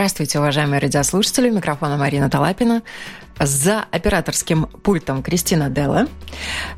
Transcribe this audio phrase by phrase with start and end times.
[0.00, 1.50] Здравствуйте, уважаемые радиослушатели.
[1.50, 2.82] Микрофона Марина Талапина.
[3.38, 6.06] За операторским пультом Кристина Делла.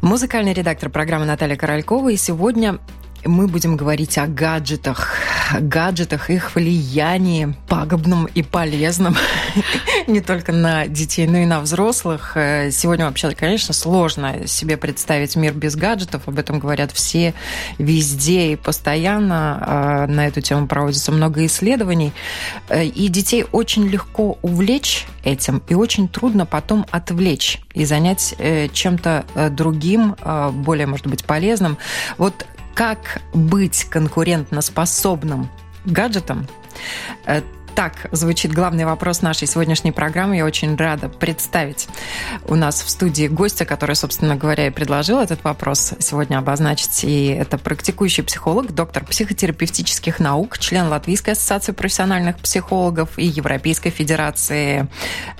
[0.00, 2.08] Музыкальный редактор программы Наталья Королькова.
[2.08, 2.80] И сегодня
[3.24, 5.14] мы будем говорить о гаджетах,
[5.60, 9.16] гаджетах, их влиянии пагубном и полезном
[10.06, 12.32] не только на детей, но и на взрослых.
[12.36, 16.22] Э, сегодня вообще, конечно, сложно себе представить мир без гаджетов.
[16.26, 17.34] Об этом говорят все
[17.78, 19.58] везде и постоянно.
[19.60, 22.12] А, на эту тему проводится много исследований.
[22.68, 28.68] Э, и детей очень легко увлечь этим, и очень трудно потом отвлечь и занять э,
[28.68, 30.16] чем-то другим,
[30.52, 31.78] более, может быть, полезным.
[32.18, 35.48] Вот как быть конкурентноспособным
[35.84, 36.46] гаджетом?
[37.74, 40.36] Так звучит главный вопрос нашей сегодняшней программы.
[40.36, 41.88] Я очень рада представить
[42.44, 47.02] у нас в студии гостя, который, собственно говоря, и предложил этот вопрос сегодня обозначить.
[47.02, 54.86] И это практикующий психолог, доктор психотерапевтических наук, член Латвийской ассоциации профессиональных психологов и Европейской федерации,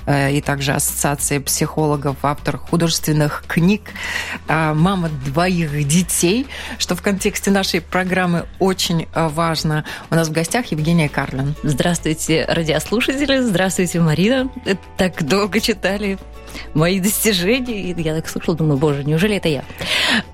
[0.06, 3.90] э, и также Ассоциации психологов, автор художественных книг,
[4.48, 6.46] э, мама двоих детей,
[6.78, 9.84] что в контексте нашей программы очень важно.
[10.10, 11.54] У нас в гостях Евгения Карлин.
[11.62, 12.21] Здравствуйте.
[12.22, 13.40] Здравствуйте, радиослушатели.
[13.40, 14.48] Здравствуйте, Марина.
[14.96, 16.18] Так долго читали
[16.72, 17.90] мои достижения.
[17.90, 19.64] И я так слушала, думаю, боже, неужели это я?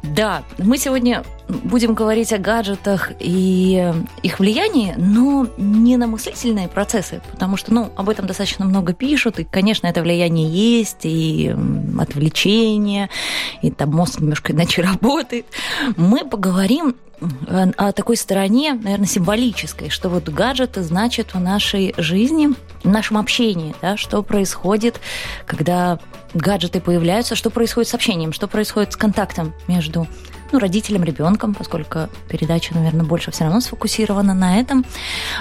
[0.03, 3.91] Да, мы сегодня будем говорить о гаджетах и
[4.23, 9.39] их влиянии, но не на мыслительные процессы, потому что, ну, об этом достаточно много пишут,
[9.39, 11.57] и, конечно, это влияние есть, и
[11.99, 13.09] отвлечение,
[13.63, 15.47] и там мозг немножко иначе работает.
[15.97, 22.51] Мы поговорим о такой стороне, наверное, символической, что вот гаджеты значат в нашей жизни,
[22.85, 25.01] в нашем общении, да, что происходит,
[25.47, 25.99] когда
[26.35, 30.07] гаджеты появляются, что происходит с общением, что происходит с контактом между
[30.53, 34.85] ну, родителем, ребенком, поскольку передача, наверное, больше все равно сфокусирована на этом.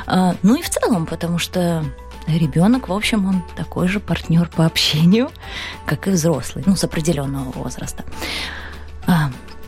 [0.05, 1.85] А, ну и в целом, потому что
[2.27, 5.29] ребенок, в общем, он такой же партнер по общению,
[5.85, 8.03] как и взрослый, ну, с определенного возраста.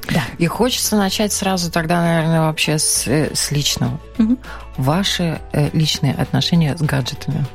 [0.08, 0.24] Да.
[0.38, 4.00] И хочется начать сразу тогда, наверное, вообще с, э, с личного.
[4.18, 4.38] Угу.
[4.78, 7.46] Ваши э, личные отношения с гаджетами.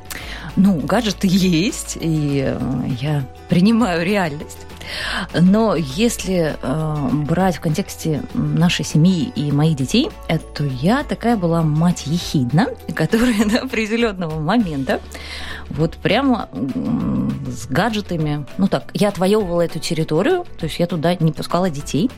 [0.57, 4.59] Ну, гаджеты есть, и э, я принимаю реальность.
[5.39, 10.11] Но если э, брать в контексте нашей семьи и моих детей,
[10.55, 15.01] то я такая была мать ехидна, которая до определенного момента
[15.71, 16.49] вот прямо
[17.49, 22.11] с гаджетами, ну так, я отвоевывала эту территорию, то есть я туда не пускала детей.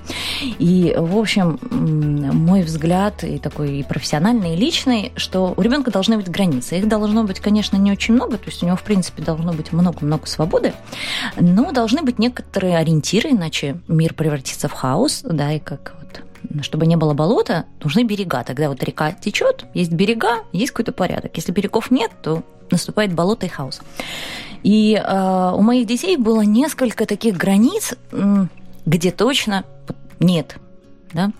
[0.42, 6.16] И, в общем, мой взгляд и такой и профессиональный, и личный, что у ребенка должны
[6.16, 6.78] быть границы.
[6.78, 9.72] Их должно быть, конечно, не очень много, то есть у него, в принципе, должно быть
[9.72, 10.72] много-много свободы,
[11.38, 16.22] но должны быть некоторые ориентиры, иначе мир превратится в хаос, да, и как вот
[16.62, 18.44] чтобы не было болота, нужны берега.
[18.44, 21.36] Тогда вот река течет, есть берега, есть какой-то порядок.
[21.36, 23.80] Если берегов нет, то наступает болото и хаос.
[24.62, 27.94] И э, у моих детей было несколько таких границ,
[28.84, 29.64] где точно
[30.20, 30.56] нет.
[31.12, 31.30] Да?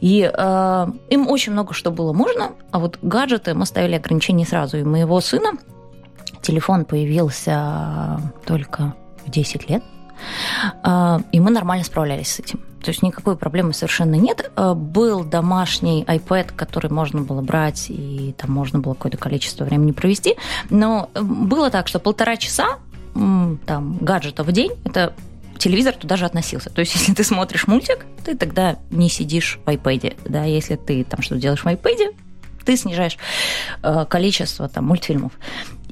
[0.00, 4.78] И э, им очень много что было можно, а вот гаджеты мы ставили ограничения сразу.
[4.78, 5.52] И моего сына
[6.42, 8.94] телефон появился только
[9.24, 9.82] в 10 лет,
[11.32, 12.60] и мы нормально справлялись с этим.
[12.84, 14.50] То есть никакой проблемы совершенно нет.
[14.56, 19.92] Э, был домашний iPad, который можно было брать, и там можно было какое-то количество времени
[19.92, 20.36] провести.
[20.68, 22.78] Но было так, что полтора часа
[23.14, 25.14] там, гаджета в день– это
[25.56, 26.68] телевизор туда же относился.
[26.68, 30.16] То есть, если ты смотришь мультик, ты тогда не сидишь в iPad.
[30.26, 30.44] Да?
[30.44, 32.14] Если ты там что-то делаешь в iPad,
[32.66, 33.16] ты снижаешь
[33.82, 35.32] э, количество там, мультфильмов.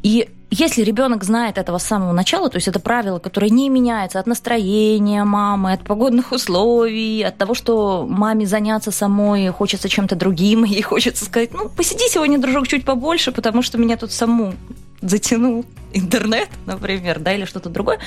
[0.03, 4.19] И если ребенок знает этого с самого начала, то есть это правило, которое не меняется
[4.19, 10.65] от настроения мамы, от погодных условий, от того, что маме заняться самой хочется чем-то другим,
[10.67, 14.55] и хочется сказать, ну, посиди сегодня, дружок, чуть побольше, потому что меня тут саму
[15.01, 17.99] затянул интернет, например, да, или что-то другое,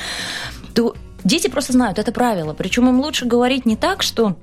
[0.73, 2.53] то дети просто знают это правило.
[2.53, 4.35] Причем им лучше говорить не так, что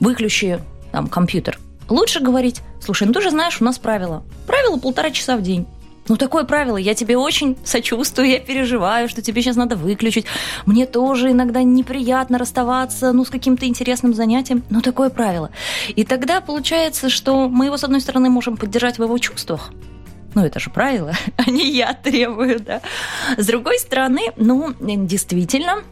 [0.00, 1.58] выключи там, компьютер.
[1.88, 4.22] Лучше говорить, слушай, ну ты же знаешь, у нас правило.
[4.46, 5.66] Правило полтора часа в день.
[6.08, 10.26] Ну, такое правило, я тебе очень сочувствую, я переживаю, что тебе сейчас надо выключить.
[10.66, 14.64] Мне тоже иногда неприятно расставаться, ну, с каким-то интересным занятием.
[14.68, 15.50] Но такое правило.
[15.94, 19.70] И тогда получается, что мы его, с одной стороны, можем поддержать в его чувствах,
[20.34, 22.80] ну, это же правило, а не я требую, да.
[23.36, 25.82] С другой стороны, ну, действительно,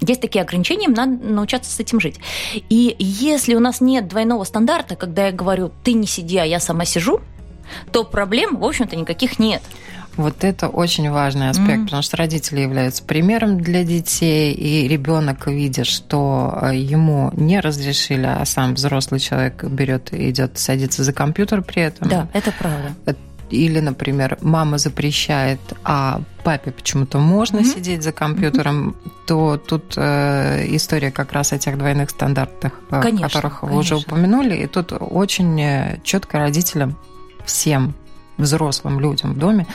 [0.00, 2.18] есть такие ограничения, им надо научаться с этим жить.
[2.68, 6.60] И если у нас нет двойного стандарта, когда я говорю, ты не сиди, а я
[6.60, 7.20] сама сижу,
[7.92, 9.62] то проблем, в общем-то, никаких нет.
[10.16, 11.84] Вот это очень важный аспект, mm-hmm.
[11.84, 18.26] потому что родители являются примером для детей, и ребенок, видя, что э, ему не разрешили,
[18.26, 22.08] а сам взрослый человек берет и идет садится за компьютер при этом.
[22.08, 22.94] Да, это правда.
[23.06, 23.14] Э,
[23.50, 27.74] или, например, мама запрещает, а папе почему-то можно mm-hmm.
[27.74, 29.10] сидеть за компьютером, mm-hmm.
[29.26, 33.96] то тут э, история как раз о тех двойных стандартах, о э, которых вы конечно.
[33.96, 34.54] уже упомянули.
[34.54, 36.96] И тут очень четко родителям
[37.44, 37.94] всем
[38.36, 39.66] взрослым людям в доме,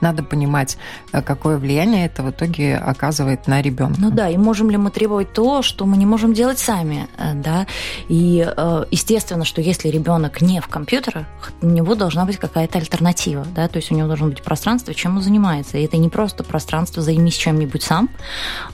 [0.00, 0.76] надо понимать,
[1.12, 3.96] э, какое влияние это в итоге оказывает на ребенка.
[3.98, 7.34] Ну да, и можем ли мы требовать то, что мы не можем делать сами, э,
[7.34, 7.66] да?
[8.08, 11.26] И э, естественно, что если ребенок не в компьютерах,
[11.62, 15.16] у него должна быть какая-то альтернатива, да, то есть у него должно быть пространство, чем
[15.16, 15.78] он занимается.
[15.78, 18.08] И это не просто пространство «займись чем-нибудь сам»,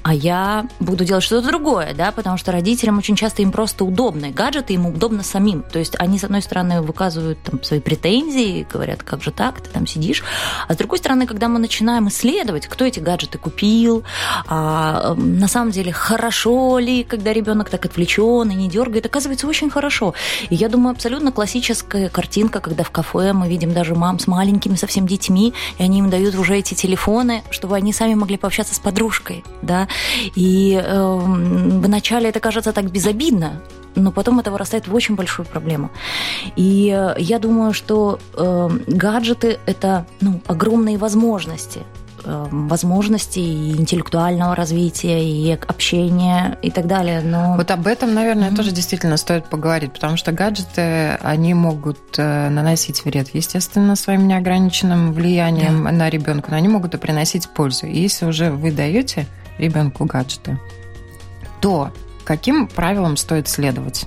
[0.02, 4.30] а я буду делать что-то другое, да, потому что родителям очень часто им просто удобно,
[4.30, 5.62] гаджеты им удобно самим.
[5.62, 9.60] То есть они, с одной стороны, выказывают там, свои претензии, говорят, как же же так,
[9.60, 10.22] ты там сидишь.
[10.68, 14.02] А с другой стороны, когда мы начинаем исследовать, кто эти гаджеты купил,
[14.46, 19.70] а, на самом деле хорошо ли, когда ребенок так отвлечен и не дергает, оказывается очень
[19.70, 20.14] хорошо.
[20.50, 24.76] И я думаю, абсолютно классическая картинка, когда в кафе мы видим даже мам с маленькими
[24.76, 28.78] совсем детьми, и они им дают уже эти телефоны, чтобы они сами могли пообщаться с
[28.78, 29.88] подружкой, да.
[30.36, 33.60] И э, вначале это кажется так безобидно,
[33.94, 35.90] но потом это вырастает в очень большую проблему.
[36.56, 41.80] И э, я думаю, что э, гаджеты это ну, огромные возможности
[42.24, 47.20] э, возможности и интеллектуального развития, и общения, и так далее.
[47.20, 47.56] Но...
[47.56, 48.56] Вот об этом, наверное, mm-hmm.
[48.56, 55.12] тоже действительно стоит поговорить, потому что гаджеты, они могут э, наносить вред, естественно, своим неограниченным
[55.12, 55.90] влиянием да.
[55.90, 57.86] на ребенка, но они могут и приносить пользу.
[57.86, 59.26] И если уже вы даете
[59.58, 60.58] ребенку гаджеты,
[61.60, 61.90] то
[62.30, 64.06] каким правилам стоит следовать?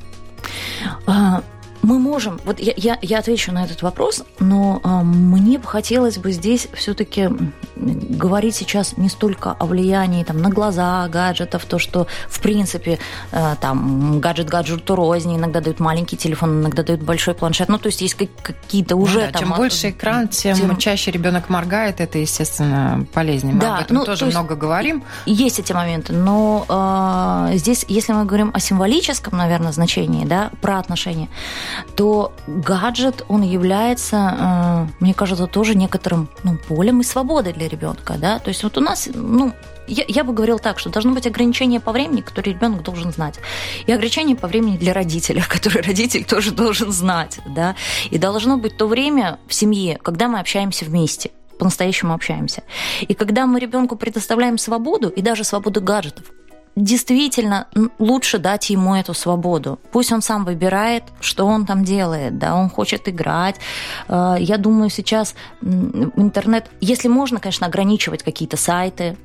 [1.83, 5.67] А, мы можем, вот я, я, я отвечу на этот вопрос, но а, мне бы
[5.67, 7.29] хотелось бы здесь все-таки
[7.75, 12.99] говорить сейчас не столько о влиянии там, на глаза гаджетов, то, что в принципе
[13.31, 17.87] а, там гаджет гаджету рознь, иногда дают маленький телефон, иногда дают большой планшет, ну то
[17.87, 19.41] есть есть какие-то уже ну, да, там...
[19.41, 23.53] Чем больше экран, тем, тем чаще ребенок моргает, это, естественно, полезнее.
[23.53, 25.03] Мы да, об этом ну, тоже то много говорим.
[25.25, 26.65] Есть эти моменты, но
[27.49, 31.29] э, здесь, если мы говорим о символическом, наверное, значении, да, про отношения,
[31.95, 38.15] то гаджет, он является, э, мне кажется, тоже некоторым ну, полем и свободой для ребенка.
[38.17, 38.39] Да?
[38.39, 39.53] То есть вот у нас, ну,
[39.87, 43.39] я, я бы говорил так, что должно быть ограничение по времени, которое ребенок должен знать.
[43.85, 47.39] И ограничение по времени для родителя, которое родитель тоже должен знать.
[47.45, 47.75] Да?
[48.09, 52.63] И должно быть то время в семье, когда мы общаемся вместе по-настоящему общаемся.
[53.01, 56.25] И когда мы ребенку предоставляем свободу, и даже свободу гаджетов,
[56.75, 57.67] действительно
[57.99, 59.79] лучше дать ему эту свободу.
[59.91, 63.55] Пусть он сам выбирает, что он там делает, да, он хочет играть.
[64.07, 69.17] Э, я думаю, сейчас интернет, если можно, конечно, ограничивать какие-то сайты,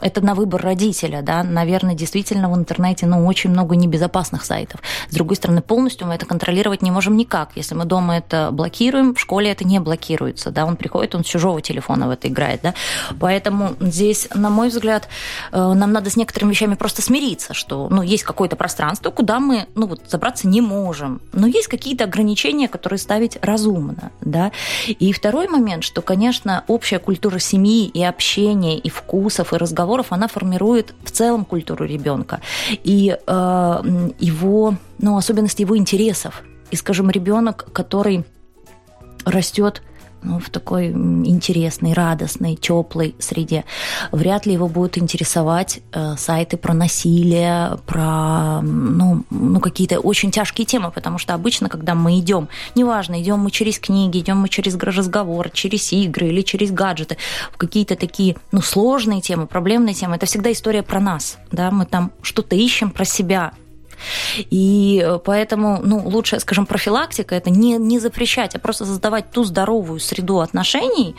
[0.00, 4.80] это на выбор родителя, да, наверное, действительно в интернете, ну, очень много небезопасных сайтов.
[5.08, 7.50] С другой стороны, полностью мы это контролировать не можем никак.
[7.54, 11.26] Если мы дома это блокируем, в школе это не блокируется, да, он приходит, он с
[11.26, 12.74] чужого телефона в это играет, да,
[13.18, 15.08] поэтому здесь, на мой взгляд,
[15.52, 19.66] э, нам надо с некоторыми вещами просто смириться, что, ну, есть какое-то пространство, куда мы,
[19.74, 24.52] ну, вот, забраться не можем, но есть какие-то ограничения, которые ставить разумно, да,
[24.86, 30.28] и второй момент, что, конечно, общая культура семьи и общения, и вкусов, и разговоров, она
[30.28, 32.40] формирует в целом культуру ребенка
[32.70, 36.42] и э, его, ну, особенности его интересов.
[36.70, 38.24] И, скажем, ребенок, который
[39.24, 39.82] растет
[40.22, 43.64] ну, в такой интересной, радостной, теплой среде.
[44.12, 50.66] Вряд ли его будут интересовать э, сайты про насилие, про ну, ну, какие-то очень тяжкие
[50.66, 54.76] темы, потому что обычно, когда мы идем, неважно, идем мы через книги, идем мы через
[54.76, 57.16] разговор, через игры или через гаджеты,
[57.52, 61.38] в какие-то такие ну, сложные темы, проблемные темы, это всегда история про нас.
[61.50, 61.70] Да?
[61.70, 63.52] Мы там что-то ищем про себя,
[64.38, 69.44] и э, поэтому, ну, лучшая, скажем, профилактика– это не, не запрещать, а просто создавать ту
[69.44, 71.16] здоровую среду отношений,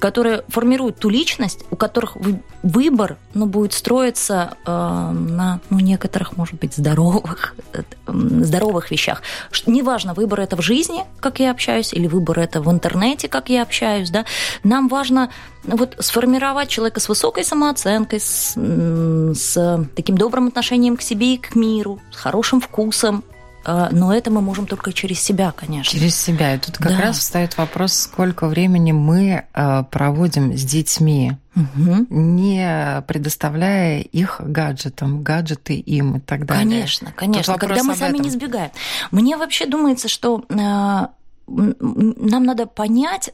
[0.00, 2.16] которые формируют ту личность, у которых
[2.62, 9.22] выбор ну, будет строиться э, на ну, некоторых, может быть, здоровых, э, здоровых вещах.
[9.66, 13.62] Неважно, выбор это в жизни, как я общаюсь, или выбор это в интернете, как я
[13.62, 14.10] общаюсь.
[14.10, 14.24] Да?
[14.64, 15.30] Нам важно
[15.64, 21.54] вот, сформировать человека с высокой самооценкой, с, с таким добрым отношением к себе и к
[21.54, 23.22] миру, с хорошим вкусом,
[23.64, 25.98] но это мы можем только через себя, конечно.
[25.98, 26.54] Через себя.
[26.54, 27.00] И тут как да.
[27.00, 31.32] раз встает вопрос, сколько времени мы а, проводим с детьми.
[31.54, 32.06] угу.
[32.10, 36.64] не предоставляя их гаджетам, гаджеты им и так далее.
[36.64, 37.58] Конечно, конечно.
[37.58, 38.22] Когда мы сами этом.
[38.22, 38.70] не сбегаем.
[39.10, 43.30] Мне вообще думается, что э, нам надо понять,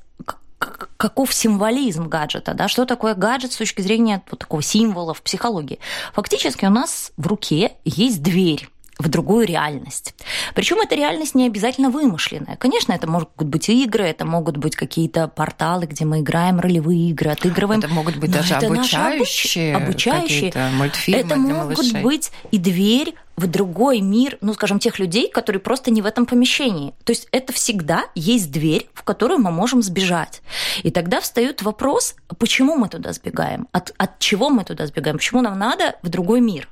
[0.97, 5.79] каков символизм гаджета, да, что такое гаджет с точки зрения вот такого символа в психологии.
[6.15, 8.69] Фактически у нас в руке есть дверь
[8.99, 10.15] в другую реальность.
[10.55, 12.57] Причем эта реальность не обязательно вымышленная.
[12.57, 17.31] Конечно, это могут быть игры, это могут быть какие-то порталы, где мы играем ролевые игры,
[17.31, 17.81] отыгрываем.
[17.81, 20.07] Это могут быть даже обучающие, обуч...
[20.07, 22.03] обучающие мультфильмы Это могут малышей.
[22.03, 26.25] быть и дверь в другой мир, ну, скажем, тех людей, которые просто не в этом
[26.25, 26.95] помещении.
[27.05, 30.41] То есть это всегда есть дверь, в которую мы можем сбежать.
[30.83, 35.43] И тогда встает вопрос, почему мы туда сбегаем, от, от чего мы туда сбегаем, почему
[35.43, 36.69] нам надо в другой мир.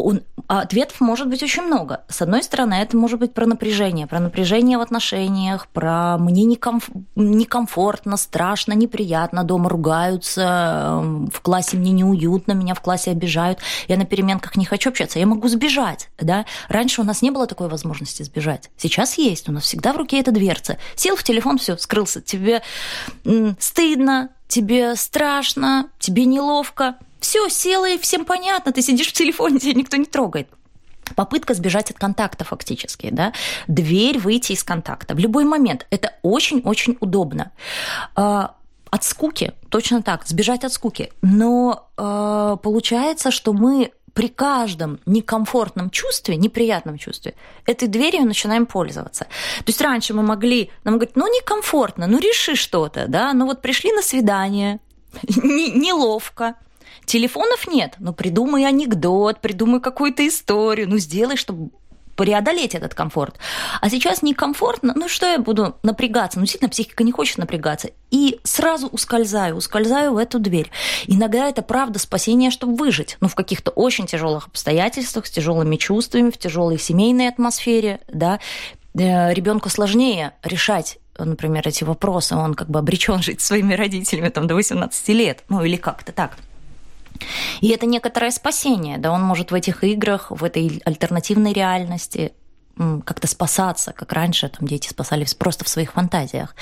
[0.00, 2.02] Он, ответов может быть очень много.
[2.08, 6.88] С одной стороны, это может быть про напряжение, про напряжение в отношениях, про мне некомф...
[7.16, 13.96] некомфортно, страшно, неприятно, дома ругаются, эм, в классе мне неуютно, меня в классе обижают, я
[13.96, 16.08] на переменках не хочу общаться, я могу сбежать.
[16.18, 16.46] Да?
[16.68, 18.70] Раньше у нас не было такой возможности сбежать.
[18.76, 20.78] Сейчас есть, у нас всегда в руке эта дверца.
[20.96, 22.20] Сел в телефон, все, скрылся.
[22.20, 22.62] Тебе
[23.58, 29.74] стыдно, тебе страшно, тебе неловко, все, села и всем понятно, ты сидишь в телефоне, тебя
[29.74, 30.48] никто не трогает.
[31.16, 33.32] Попытка сбежать от контакта фактически, да,
[33.66, 35.86] дверь выйти из контакта в любой момент.
[35.90, 37.52] Это очень-очень удобно.
[38.14, 38.56] А,
[38.90, 41.12] от скуки, точно так, сбежать от скуки.
[41.22, 47.34] Но э, получается, что мы при каждом некомфортном чувстве, неприятном чувстве,
[47.66, 49.24] этой дверью начинаем пользоваться.
[49.24, 53.62] То есть раньше мы могли, нам говорить, ну некомфортно, ну реши что-то, да, ну вот
[53.62, 54.80] пришли на свидание,
[55.22, 56.56] неловко,
[57.08, 61.70] Телефонов нет, но придумай анекдот, придумай какую-то историю, ну сделай, чтобы
[62.16, 63.36] преодолеть этот комфорт.
[63.80, 66.38] А сейчас некомфортно, ну что я буду напрягаться?
[66.38, 67.92] Ну, действительно, психика не хочет напрягаться.
[68.10, 70.70] И сразу ускользаю, ускользаю в эту дверь.
[71.06, 73.16] Иногда это правда спасение, чтобы выжить.
[73.20, 78.38] Ну, в каких-то очень тяжелых обстоятельствах, с тяжелыми чувствами, в тяжелой семейной атмосфере, да.
[78.92, 84.46] Э, Ребенку сложнее решать например, эти вопросы, он как бы обречен жить своими родителями там,
[84.46, 86.36] до 18 лет, ну или как-то так.
[87.60, 92.32] И это некоторое спасение, да, он может в этих играх, в этой альтернативной реальности
[93.04, 96.54] как-то спасаться, как раньше там дети спасались просто в своих фантазиях.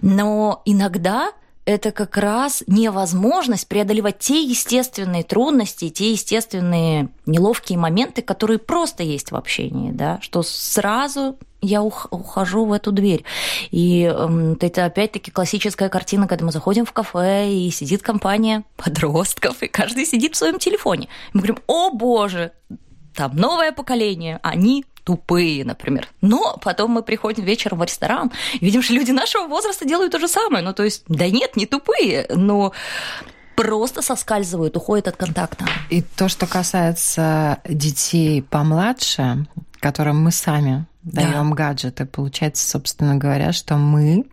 [0.00, 1.32] Но иногда
[1.64, 9.30] это как раз невозможность преодолевать те естественные трудности, те естественные неловкие моменты, которые просто есть
[9.30, 13.24] в общении, да, что сразу я ухожу в эту дверь.
[13.70, 19.62] И э, это опять-таки классическая картина, когда мы заходим в кафе, и сидит компания подростков,
[19.62, 21.08] и каждый сидит в своем телефоне.
[21.34, 22.52] Мы говорим, о боже,
[23.14, 26.08] там новое поколение, они тупые, например.
[26.20, 30.18] Но потом мы приходим вечером в ресторан, и видим, что люди нашего возраста делают то
[30.18, 30.62] же самое.
[30.62, 32.72] Ну, то есть, да нет, не тупые, но
[33.56, 35.66] просто соскальзывают, уходят от контакта.
[35.90, 39.46] И то, что касается детей помладше,
[39.80, 41.22] которым мы сами да.
[41.22, 44.26] даем гаджеты, получается, собственно говоря, что мы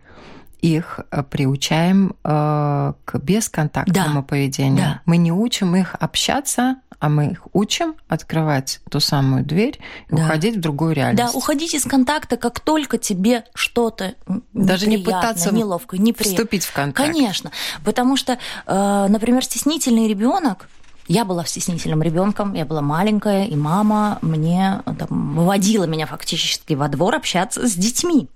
[0.60, 4.22] их э, приучаем э, к бесконтактному да.
[4.22, 4.78] поведению.
[4.78, 5.00] Да.
[5.04, 10.24] Мы не учим их общаться, а мы их учим открывать ту самую дверь и да.
[10.24, 11.32] уходить в другую реальность.
[11.32, 14.14] Да, уходить из контакта, как только тебе что-то
[14.52, 16.36] даже не пытаться неловко, неприятно.
[16.36, 17.06] вступить в контакт.
[17.08, 17.52] Конечно,
[17.84, 20.68] потому что, э, например, стеснительный ребенок
[21.06, 26.88] я была стеснительным ребенком, я была маленькая, и мама мне там, выводила меня фактически во
[26.88, 28.28] двор общаться с детьми.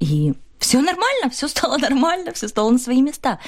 [0.00, 0.34] И
[0.64, 3.38] все нормально, все стало нормально, все стало на свои места.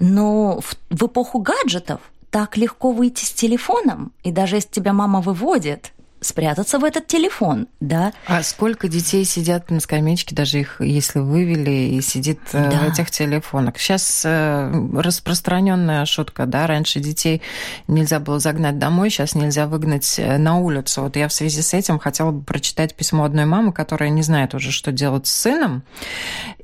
[0.00, 2.00] Но в, в эпоху гаджетов
[2.30, 7.68] так легко выйти с телефоном, и даже если тебя мама выводит, спрятаться в этот телефон,
[7.80, 8.12] да.
[8.26, 12.78] А сколько детей сидят на скамеечке, даже их, если вывели, и сидит э, да.
[12.78, 13.78] в этих телефонах?
[13.78, 17.42] Сейчас э, распространенная шутка, да, раньше детей
[17.88, 21.02] нельзя было загнать домой, сейчас нельзя выгнать э, на улицу.
[21.02, 24.54] Вот я в связи с этим хотела бы прочитать письмо одной мамы, которая не знает
[24.54, 25.82] уже, что делать с сыном,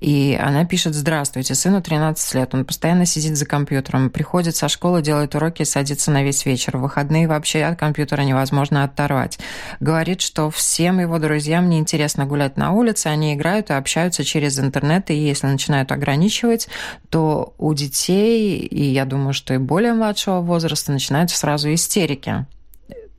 [0.01, 5.03] и она пишет, здравствуйте, сыну 13 лет, он постоянно сидит за компьютером, приходит со школы,
[5.03, 6.77] делает уроки садится на весь вечер.
[6.77, 9.39] В выходные вообще от компьютера невозможно оторвать
[9.81, 15.11] говорит, что всем его друзьям неинтересно гулять на улице, они играют и общаются через интернет,
[15.11, 16.69] и если начинают ограничивать,
[17.11, 22.47] то у детей, и я думаю, что и более младшего возраста, начинаются сразу истерики.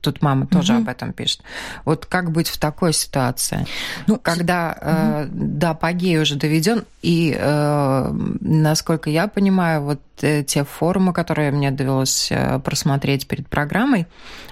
[0.01, 0.83] Тут мама тоже угу.
[0.83, 1.41] об этом пишет.
[1.85, 3.65] Вот как быть в такой ситуации,
[4.07, 4.89] ну, когда угу.
[4.89, 11.51] э, до апогея уже доведен, и э, насколько я понимаю, вот э, те форумы, которые
[11.51, 14.07] мне довелось э, просмотреть перед программой,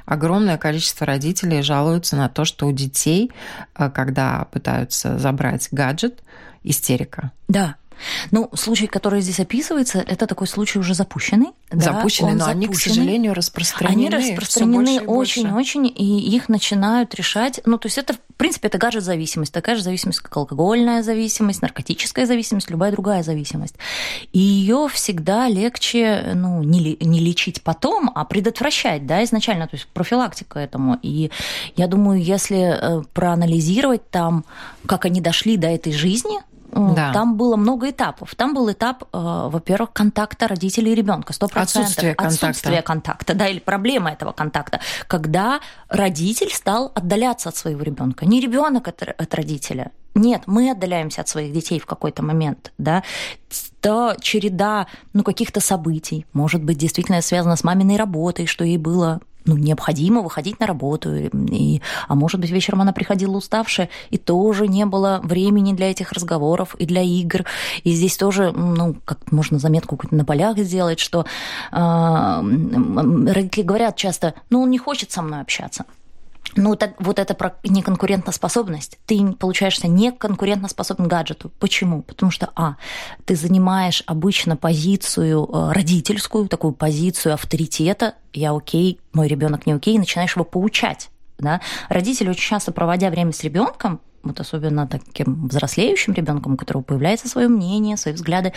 [0.06, 3.32] огромное количество родителей жалуются на то, что у детей,
[3.76, 6.24] э, когда пытаются забрать гаджет,
[6.64, 7.32] истерика.
[7.48, 7.76] Да.
[8.32, 11.48] Ну, случай, который здесь описывается, это такой случай уже запущенный.
[11.72, 12.52] Запущенный, да, но запущенный.
[12.52, 14.08] они, к сожалению, распространены.
[14.08, 17.60] Они распространены очень-очень, и их начинают решать.
[17.66, 22.26] Ну, то есть это, в принципе, это гаджет-зависимость, такая же зависимость, как алкогольная зависимость, наркотическая
[22.26, 23.76] зависимость, любая другая зависимость.
[24.32, 29.88] И ее всегда легче, ну, не, не лечить потом, а предотвращать, да, изначально, то есть
[29.88, 30.98] профилактика этому.
[31.02, 31.32] И
[31.76, 34.46] я думаю, если э, проанализировать там,
[34.86, 36.40] как они дошли до этой жизни,
[36.72, 37.14] да.
[37.14, 38.36] Там было много этапов.
[38.36, 41.84] Там был этап, э, во-первых, контакта родителей и ребенка, сто процентов.
[41.84, 42.48] Отсутствие контакта.
[42.48, 45.60] Отсутствие контакта, да, или проблема этого контакта, когда
[45.90, 48.26] родитель стал отдаляться от своего ребенка.
[48.26, 49.92] Не ребенок от, от родителя.
[50.16, 53.04] Нет, мы отдаляемся от своих детей в какой-то момент, да,
[53.82, 59.22] то череда ну, каких-то событий, может быть, действительно связано с маминой работой, что ей было
[59.48, 61.16] ну, необходимо выходить на работу.
[61.16, 66.12] И, а может быть, вечером она приходила уставшая, и тоже не было времени для этих
[66.12, 67.46] разговоров и для игр.
[67.84, 71.26] И здесь тоже, ну, как можно заметку на полях сделать, что
[71.72, 75.86] э, родители говорят часто, ну, он не хочет со мной общаться.
[76.56, 78.98] Ну, так, вот это про неконкурентоспособность.
[79.06, 81.52] Ты получаешься неконкурентоспособен гаджету.
[81.60, 82.02] Почему?
[82.02, 82.78] Потому что, а,
[83.26, 89.96] ты занимаешь обычно позицию э, родительскую, такую позицию авторитета, я окей, мой ребенок не окей,
[89.96, 91.10] и начинаешь его поучать.
[91.38, 91.62] Да?
[91.90, 97.28] Родители очень часто, проводя время с ребенком, вот особенно таким взрослеющим ребенком, у которого появляется
[97.28, 98.54] свое мнение, свои взгляды,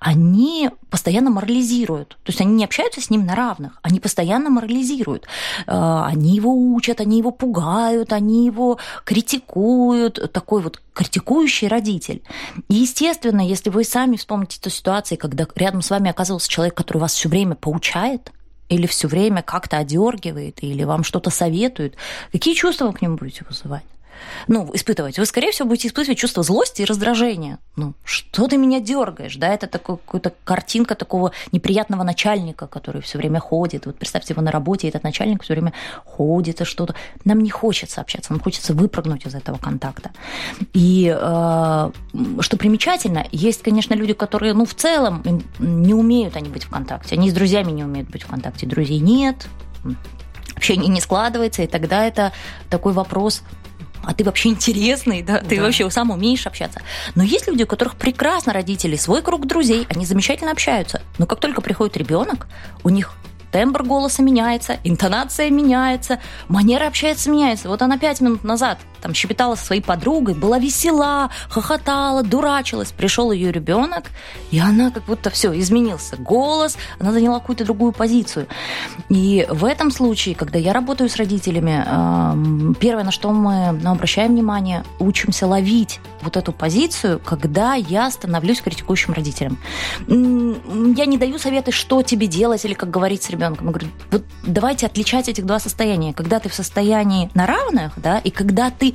[0.00, 2.10] они постоянно морализируют.
[2.22, 5.26] То есть они не общаются с ним на равных, они постоянно морализируют.
[5.66, 10.32] Э, они его учат, они его пугают, они его критикуют.
[10.32, 12.22] Такой вот критикующий родитель.
[12.68, 16.98] И, естественно, если вы сами вспомните ту ситуацию, когда рядом с вами оказывался человек, который
[16.98, 18.30] вас все время поучает,
[18.68, 21.96] или все время как-то одергивает, или вам что-то советует,
[22.32, 23.84] какие чувства вы к нему будете вызывать?
[24.48, 27.58] Ну, испытывать, вы, скорее всего, будете испытывать чувство злости и раздражения.
[27.76, 33.18] Ну, что ты меня дергаешь, да, это такой, какая-то картинка такого неприятного начальника, который все
[33.18, 33.86] время ходит.
[33.86, 35.72] Вот представьте, вы на работе, и этот начальник все время
[36.04, 36.94] ходит и что-то.
[37.24, 40.10] Нам не хочется общаться, нам хочется выпрыгнуть из этого контакта.
[40.72, 41.90] И э,
[42.40, 45.22] что примечательно, есть, конечно, люди, которые, ну, в целом
[45.58, 47.14] не умеют они быть в контакте.
[47.14, 48.66] Они с друзьями не умеют быть в контакте.
[48.66, 49.46] Друзей нет,
[50.56, 52.32] общение не складывается, и тогда это
[52.70, 53.42] такой вопрос
[54.06, 55.62] а ты вообще интересный, да, ты да.
[55.62, 56.80] вообще сам умеешь общаться.
[57.14, 61.02] Но есть люди, у которых прекрасно родители, свой круг друзей, они замечательно общаются.
[61.18, 62.46] Но как только приходит ребенок,
[62.82, 63.14] у них
[63.54, 67.68] тембр голоса меняется, интонация меняется, манера общаться меняется.
[67.68, 72.90] Вот она пять минут назад там щебетала со своей подругой, была весела, хохотала, дурачилась.
[72.90, 74.04] Пришел ее ребенок,
[74.50, 78.46] и она как будто все, изменился голос, она заняла какую-то другую позицию.
[79.10, 84.32] И в этом случае, когда я работаю с родителями, эм, первое, на что мы обращаем
[84.32, 89.58] внимание, учимся ловить вот эту позицию, когда я становлюсь критикующим родителем.
[90.08, 93.43] Я не даю советы, что тебе делать или как говорить с ребенком.
[93.44, 96.12] Я говорю, вот давайте отличать этих два состояния.
[96.12, 98.94] Когда ты в состоянии на равных, да, и когда ты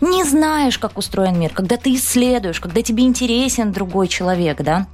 [0.00, 4.86] не знаешь, как устроен мир, когда ты исследуешь, когда тебе интересен другой человек, да,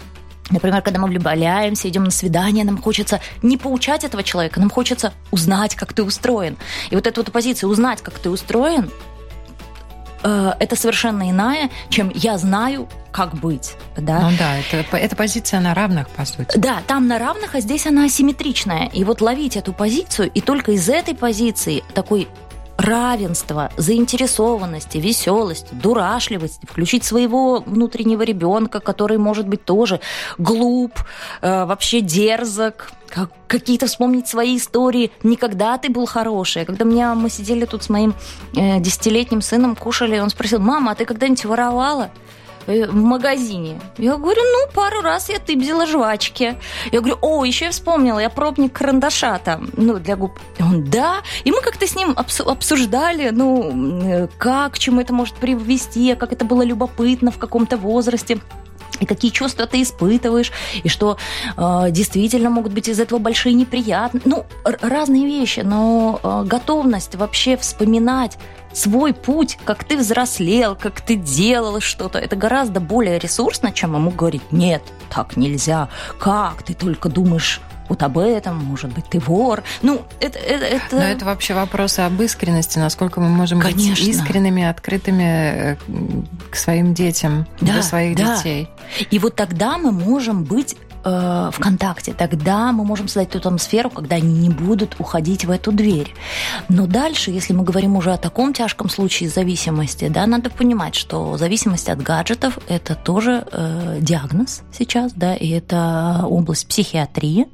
[0.50, 5.12] Например, когда мы влюбляемся, идем на свидание, нам хочется не поучать этого человека, нам хочется
[5.30, 6.56] узнать, как ты устроен.
[6.90, 8.90] И вот эта вот позиция узнать, как ты устроен,
[10.22, 13.74] Э, это совершенно иная, чем я знаю, как быть.
[13.96, 14.20] Да?
[14.20, 16.56] Ну да, это, это позиция на равных, по сути.
[16.56, 18.86] Да, там на равных, а здесь она асимметричная.
[18.92, 22.28] И вот ловить эту позицию, и только из этой позиции такой
[22.80, 30.00] равенства, заинтересованности, веселости, дурашливости, включить своего внутреннего ребенка, который может быть тоже
[30.38, 30.92] глуп,
[31.42, 35.10] э, вообще дерзок, как, какие-то вспомнить свои истории.
[35.22, 36.64] Никогда ты был хороший.
[36.64, 38.14] Когда меня, мы сидели тут с моим
[38.56, 42.10] э, десятилетним сыном, кушали, он спросил, мама, а ты когда-нибудь воровала?
[42.66, 43.80] Э, в магазине.
[43.98, 46.56] Я говорю, ну, пару раз я тыбзила жвачки.
[46.92, 50.38] Я говорю, о, еще я вспомнила, я пробник карандаша там, ну, для губ.
[50.58, 51.22] И он, да.
[51.44, 56.32] И мы как-то с ним обсуждали, ну, э, как, к чему это может привести, как
[56.32, 58.38] это было любопытно в каком-то возрасте
[59.00, 61.16] и какие чувства ты испытываешь, и что
[61.56, 64.28] э, действительно могут быть из этого большие неприятности.
[64.28, 68.38] Ну, разные вещи, но э, готовность вообще вспоминать
[68.72, 74.10] свой путь, как ты взрослел, как ты делал что-то, это гораздо более ресурсно, чем ему
[74.10, 77.60] говорить, нет, так нельзя, как ты только думаешь
[77.90, 79.64] вот об этом, может быть, ты вор.
[79.82, 80.38] Ну, это...
[80.38, 80.96] это, это...
[80.96, 83.90] Но это вообще вопросы об искренности, насколько мы можем Конечно.
[83.90, 85.76] быть искренними, открытыми э,
[86.50, 88.36] к своим детям, да, для своих да.
[88.36, 88.68] детей.
[89.10, 94.16] И вот тогда мы можем быть э, ВКонтакте, тогда мы можем создать ту атмосферу, когда
[94.16, 96.14] они не будут уходить в эту дверь.
[96.68, 101.36] Но дальше, если мы говорим уже о таком тяжком случае зависимости, да, надо понимать, что
[101.36, 107.46] зависимость от гаджетов– это тоже э, диагноз сейчас, да, и это область психиатрии.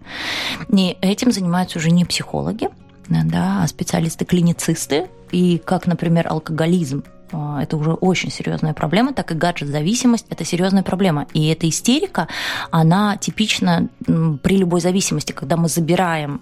[0.70, 2.68] И этим занимаются уже не психологи,
[3.08, 5.08] да, а специалисты-клиницисты.
[5.32, 11.26] И как, например, алкоголизм это уже очень серьезная проблема, так и гаджет-зависимость– это серьезная проблема.
[11.34, 12.28] И эта истерика,
[12.70, 13.88] она типична
[14.42, 16.40] при любой зависимости, когда мы забираем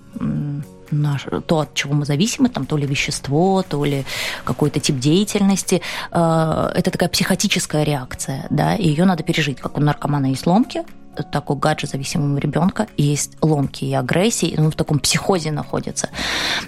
[0.90, 4.04] наш, то, от чего мы зависимы, там, то ли вещество, то ли
[4.44, 5.80] какой-то тип деятельности,
[6.12, 10.82] э, это такая психотическая реакция, да, и ее надо пережить, как у наркомана есть ломки,
[11.32, 16.10] так у гаджет-зависимого ребенка есть ломки и агрессии, он в таком психозе находится.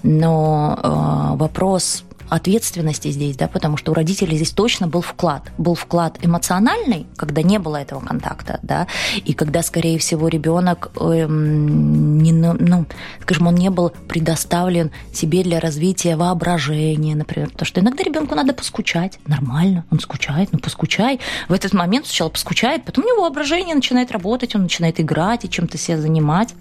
[0.03, 5.51] Но э, вопрос ответственности здесь, да, потому что у родителей здесь точно был вклад.
[5.59, 8.87] Был вклад эмоциональный, когда не было этого контакта, да,
[9.25, 12.87] и когда, скорее всего, ребенок, эм, не, ну,
[13.23, 18.53] скажем, он не был предоставлен себе для развития воображения, например, потому что иногда ребенку надо
[18.53, 21.21] поскучать, нормально, он скучает, ну поскучай.
[21.49, 25.51] В этот момент сначала поскучает, потом у него воображение начинает работать, он начинает играть и
[25.51, 26.55] чем-то себя занимать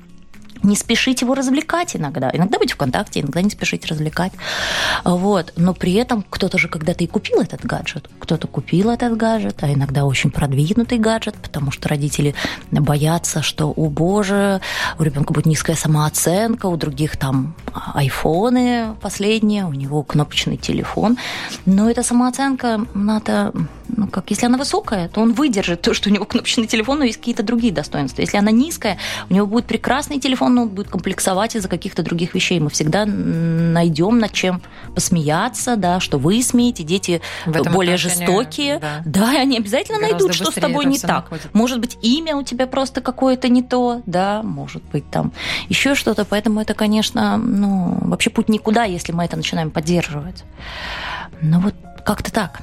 [0.65, 2.29] не спешить его развлекать иногда.
[2.33, 4.33] Иногда быть в контакте, иногда не спешить развлекать.
[5.03, 5.53] Вот.
[5.55, 8.09] Но при этом кто-то же когда-то и купил этот гаджет.
[8.19, 12.35] Кто-то купил этот гаджет, а иногда очень продвинутый гаджет, потому что родители
[12.71, 14.61] боятся, что, о боже,
[14.99, 17.55] у ребенка будет низкая самооценка, у других там
[17.93, 21.17] айфоны последние, у него кнопочный телефон.
[21.65, 23.53] Но эта самооценка надо
[23.87, 27.05] ну, как, если она высокая, то он выдержит то, что у него кнопочный телефон, но
[27.05, 28.21] есть какие-то другие достоинства.
[28.21, 28.97] Если она низкая,
[29.29, 32.59] у него будет прекрасный телефон, он будет комплексовать из-за каких-то других вещей.
[32.59, 34.61] Мы всегда найдем над чем
[34.93, 38.79] посмеяться, да, что вы смеете, дети более жестокие.
[38.79, 39.01] Да.
[39.05, 41.25] да, и они обязательно Гораздо найдут, что с тобой не так.
[41.25, 41.53] Находит.
[41.53, 45.31] Может быть, имя у тебя просто какое-то не то, да, может быть, там
[45.69, 46.25] еще что-то.
[46.25, 50.43] Поэтому это, конечно, ну, вообще путь никуда, если мы это начинаем поддерживать.
[51.41, 52.61] Ну вот как-то так.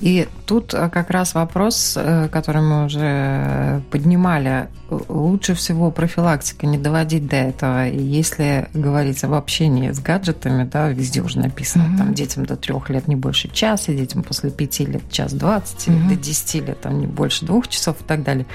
[0.00, 4.68] И тут э, как раз вопрос, э, который мы уже поднимали.
[5.08, 7.88] Лучше всего профилактика не доводить до этого.
[7.88, 11.98] И если говорить об общении с гаджетами, да, везде уже написано, mm-hmm.
[11.98, 16.08] там детям до трех лет не больше часа, детям после пяти лет час двадцать, mm-hmm.
[16.08, 18.46] до десяти лет там не больше двух часов и так далее.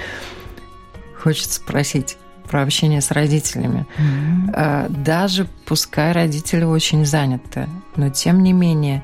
[1.17, 2.17] Хочется спросить,
[2.49, 3.87] про общение с родителями.
[3.97, 5.03] Mm-hmm.
[5.03, 9.03] Даже пускай родители очень заняты, но тем не менее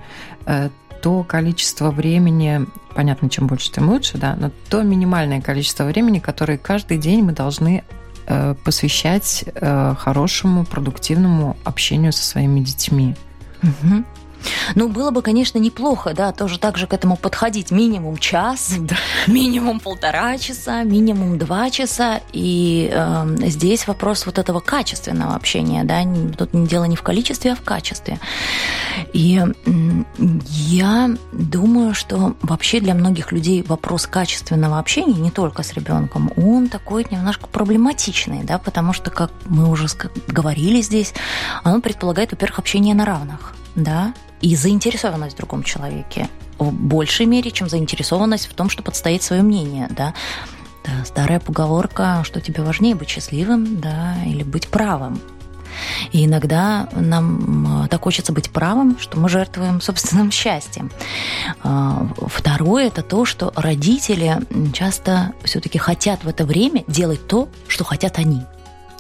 [1.01, 6.57] то количество времени, понятно, чем больше, тем лучше, да, но то минимальное количество времени, которое
[6.57, 7.83] каждый день мы должны
[8.27, 13.15] э, посвящать э, хорошему, продуктивному общению со своими детьми.
[13.63, 14.03] Угу.
[14.75, 17.71] Ну, было бы, конечно, неплохо, да, тоже так же к этому подходить.
[17.71, 18.95] Минимум час, да.
[19.27, 22.21] минимум полтора часа, минимум два часа.
[22.33, 26.03] И э, здесь вопрос вот этого качественного общения, да,
[26.37, 28.19] тут дело не в количестве, а в качестве.
[29.13, 29.71] И э,
[30.47, 36.69] я думаю, что вообще для многих людей вопрос качественного общения, не только с ребенком, он
[36.69, 39.87] такой немножко проблематичный, да, потому что, как мы уже
[40.27, 41.13] говорили здесь,
[41.63, 47.51] оно предполагает, во-первых, общение на равных да, и заинтересованность в другом человеке в большей мере,
[47.51, 50.13] чем заинтересованность в том, чтобы отстоять свое мнение, да.
[50.83, 55.19] да старая поговорка, что тебе важнее быть счастливым, да, или быть правым.
[56.11, 60.91] И иногда нам так хочется быть правым, что мы жертвуем собственным счастьем.
[61.63, 64.37] А, второе это то, что родители
[64.73, 68.41] часто все-таки хотят в это время делать то, что хотят они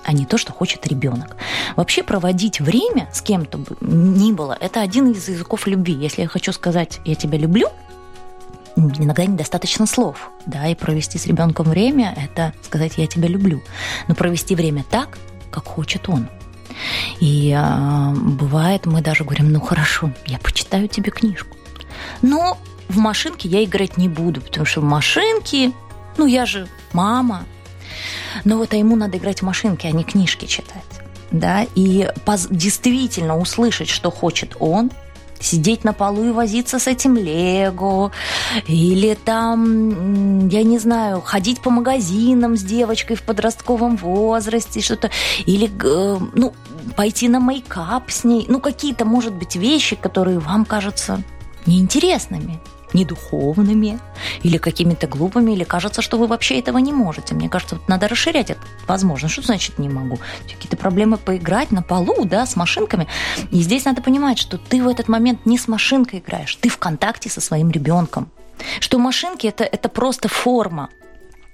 [0.03, 1.35] а не то, что хочет ребенок.
[1.75, 5.93] Вообще проводить время с кем-то ни было, это один из языков любви.
[5.93, 7.67] Если я хочу сказать «я тебя люблю»,
[8.75, 13.61] иногда недостаточно слов, да, и провести с ребенком время– это сказать «я тебя люблю»,
[14.07, 15.17] но провести время так,
[15.51, 16.27] как хочет он.
[17.19, 21.57] И э, бывает, мы даже говорим, ну хорошо, я почитаю тебе книжку.
[22.21, 25.71] Но в машинке я играть не буду, потому что в машинке,
[26.17, 27.43] ну я же мама,
[28.43, 30.83] но вот а ему надо играть в машинки, а не книжки читать.
[31.31, 32.09] Да, и
[32.49, 34.91] действительно услышать, что хочет он,
[35.39, 38.11] сидеть на полу и возиться с этим лего,
[38.67, 45.09] или там, я не знаю, ходить по магазинам с девочкой в подростковом возрасте, что-то,
[45.45, 45.71] или,
[46.35, 46.53] ну,
[46.95, 51.23] пойти на мейкап с ней, ну, какие-то, может быть, вещи, которые вам кажутся
[51.65, 52.59] неинтересными
[52.93, 53.99] недуховными
[54.43, 57.35] или какими-то глупыми, или кажется, что вы вообще этого не можете.
[57.35, 58.61] Мне кажется, вот надо расширять это.
[58.87, 59.29] Возможно.
[59.29, 60.19] Что значит не могу?
[60.49, 63.07] Какие-то проблемы поиграть на полу, да, с машинками.
[63.51, 66.77] И здесь надо понимать, что ты в этот момент не с машинкой играешь, ты в
[66.77, 68.29] контакте со своим ребенком.
[68.79, 70.89] Что машинки это, это просто форма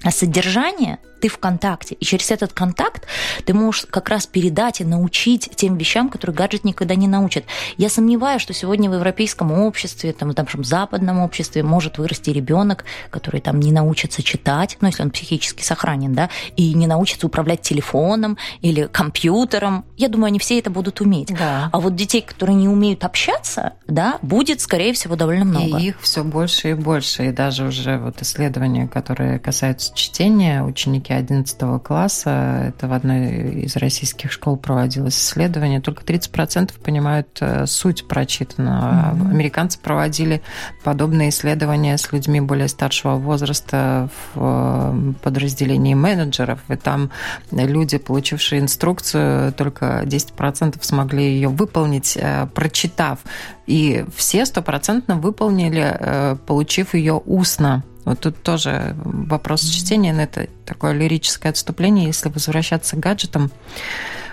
[0.03, 1.95] А содержание ты в контакте.
[1.95, 3.07] И через этот контакт
[3.45, 7.45] ты можешь как раз передать и научить тем вещам, которые гаджет никогда не научит.
[7.77, 12.85] Я сомневаюсь, что сегодня в европейском обществе, там, в нашем западном обществе может вырасти ребенок,
[13.09, 17.61] который там не научится читать, ну, если он психически сохранен, да, и не научится управлять
[17.61, 19.85] телефоном или компьютером.
[19.97, 21.33] Я думаю, они все это будут уметь.
[21.33, 21.69] Да.
[21.71, 25.79] А вот детей, которые не умеют общаться, да, будет, скорее всего, довольно много.
[25.79, 27.27] И их все больше и больше.
[27.27, 33.63] И даже уже вот исследования, которые касаются чтения, ученики ученики 11 класса, это в одной
[33.63, 39.15] из российских школ проводилось исследование, только 30% понимают э, суть прочитанного.
[39.15, 39.29] Mm-hmm.
[39.29, 40.41] Американцы проводили
[40.83, 47.11] подобные исследования с людьми более старшего возраста в э, подразделении менеджеров, и там
[47.51, 53.19] люди, получившие инструкцию, только 10% смогли ее выполнить, э, прочитав.
[53.65, 57.83] И все стопроцентно выполнили, получив ее устно.
[58.07, 62.05] Вот тут тоже вопрос чтения, но это такое лирическое отступление.
[62.05, 63.51] Если возвращаться к гаджетам,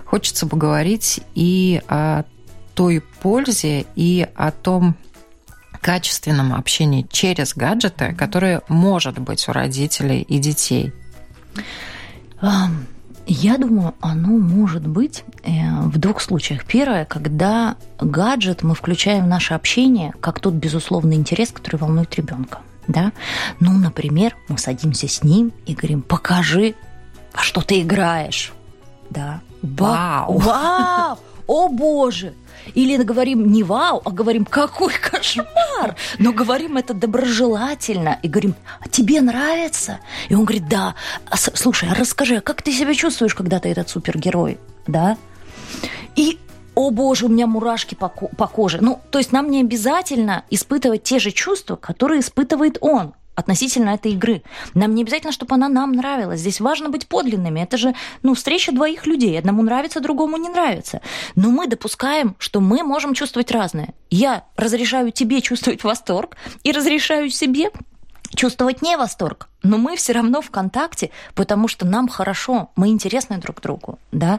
[0.04, 2.22] хочется поговорить и о
[2.76, 4.94] той пользе, и о том
[5.80, 10.92] качественном общении через гаджеты, которое может быть у родителей и детей.
[13.26, 16.64] Я думаю, оно может быть э, в двух случаях.
[16.64, 22.58] Первое, когда гаджет мы включаем в наше общение как тот безусловный интерес, который волнует ребенка
[22.88, 23.12] да?
[23.60, 26.74] Ну, например, мы садимся с ним и говорим, покажи,
[27.32, 28.52] во что ты играешь,
[29.10, 29.40] да?
[29.62, 30.38] Вау!
[30.38, 31.18] Вау!
[31.46, 32.34] О боже!
[32.74, 35.96] Или говорим не вау, а говорим какой кошмар.
[36.18, 39.98] Но говорим это доброжелательно и говорим, а тебе нравится?
[40.28, 40.94] И он говорит, да.
[41.28, 44.58] А, слушай, а расскажи, а как ты себя чувствуешь, когда ты этот супергерой?
[44.86, 45.18] Да?
[46.16, 46.38] И
[46.74, 48.78] о боже, у меня мурашки по, по коже.
[48.80, 54.12] Ну, то есть нам не обязательно испытывать те же чувства, которые испытывает он относительно этой
[54.12, 54.42] игры.
[54.74, 56.40] Нам не обязательно, чтобы она нам нравилась.
[56.40, 57.60] Здесь важно быть подлинными.
[57.60, 59.38] Это же ну, встреча двоих людей.
[59.38, 61.00] Одному нравится, другому не нравится.
[61.34, 63.94] Но мы допускаем, что мы можем чувствовать разное.
[64.10, 67.70] Я разрешаю тебе чувствовать восторг и разрешаю себе
[68.34, 73.38] чувствовать не восторг но мы все равно в контакте, потому что нам хорошо, мы интересны
[73.38, 74.38] друг другу, да.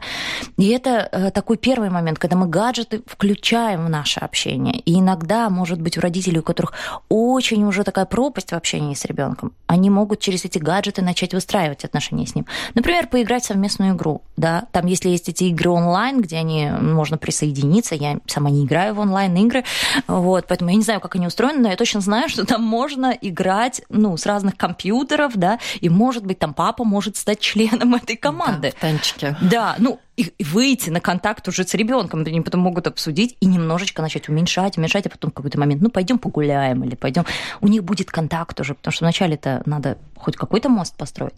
[0.58, 4.80] И это э, такой первый момент, когда мы гаджеты включаем в наше общение.
[4.80, 6.74] И иногда, может быть, у родителей, у которых
[7.10, 11.84] очень уже такая пропасть в общении с ребенком, они могут через эти гаджеты начать выстраивать
[11.84, 12.46] отношения с ним.
[12.76, 14.68] Например, поиграть в совместную игру, да.
[14.72, 19.00] Там, если есть эти игры онлайн, где они можно присоединиться, я сама не играю в
[19.00, 19.64] онлайн-игры,
[20.08, 23.18] вот, поэтому я не знаю, как они устроены, но я точно знаю, что там можно
[23.20, 27.96] играть, ну, с разных компьютеров, компьютеров, да, и, может быть, там папа может стать членом
[28.04, 28.70] этой команды.
[28.70, 29.38] Да, в танчике.
[29.42, 34.02] Да, ну, и выйти на контакт уже с ребенком, они потом могут обсудить и немножечко
[34.02, 37.26] начать уменьшать, уменьшать, а потом в какой-то момент, ну, пойдем погуляем или пойдем.
[37.62, 41.36] У них будет контакт уже, потому что вначале это надо хоть какой-то мост построить.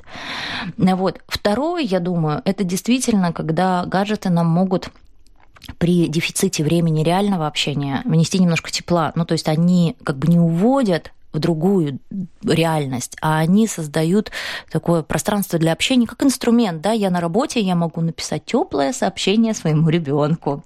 [0.77, 1.19] Вот.
[1.27, 4.89] Второе, я думаю, это действительно, когда гаджеты нам могут
[5.79, 9.11] при дефиците времени реального общения внести немножко тепла.
[9.15, 11.99] Ну, то есть они как бы не уводят в другую
[12.43, 14.31] реальность, а они создают
[14.71, 16.81] такое пространство для общения как инструмент.
[16.81, 16.91] Да?
[16.91, 20.63] Я на работе, я могу написать теплое сообщение своему ребенку,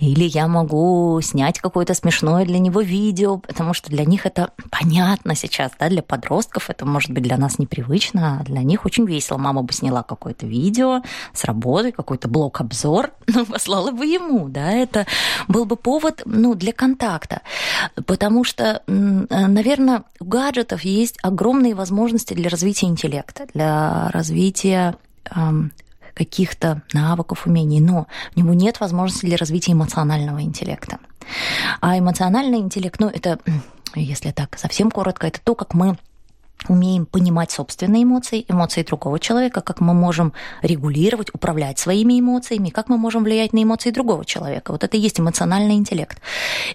[0.00, 5.34] или я могу снять какое-то смешное для него видео, потому что для них это понятно
[5.34, 5.88] сейчас, да?
[5.88, 9.38] для подростков это может быть для нас непривычно, а для них очень весело.
[9.38, 11.02] Мама бы сняла какое-то видео
[11.32, 15.06] с работы, какой-то блок-обзор, ну, послала бы ему, да, это
[15.48, 17.40] был бы повод ну, для контакта,
[18.06, 24.96] потому что, наверное, у гаджетов есть огромные возможности для развития интеллекта, для развития
[25.34, 25.72] эм,
[26.14, 30.98] каких-то навыков, умений, но у него нет возможности для развития эмоционального интеллекта.
[31.80, 33.38] А эмоциональный интеллект, ну, это,
[33.94, 35.96] если так совсем коротко, это то, как мы
[36.68, 42.88] умеем понимать собственные эмоции, эмоции другого человека, как мы можем регулировать, управлять своими эмоциями, как
[42.88, 44.72] мы можем влиять на эмоции другого человека.
[44.72, 46.20] Вот это и есть эмоциональный интеллект.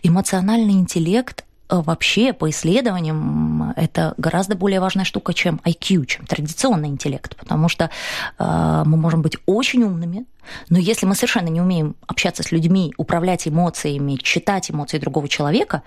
[0.02, 7.36] Эмоциональный интеллект вообще по исследованиям это гораздо более важная штука, чем IQ, чем традиционный интеллект,
[7.36, 7.90] потому что
[8.38, 10.26] э, мы можем быть очень умными,
[10.70, 15.84] но если мы совершенно не умеем общаться с людьми, управлять эмоциями, читать эмоции другого человека,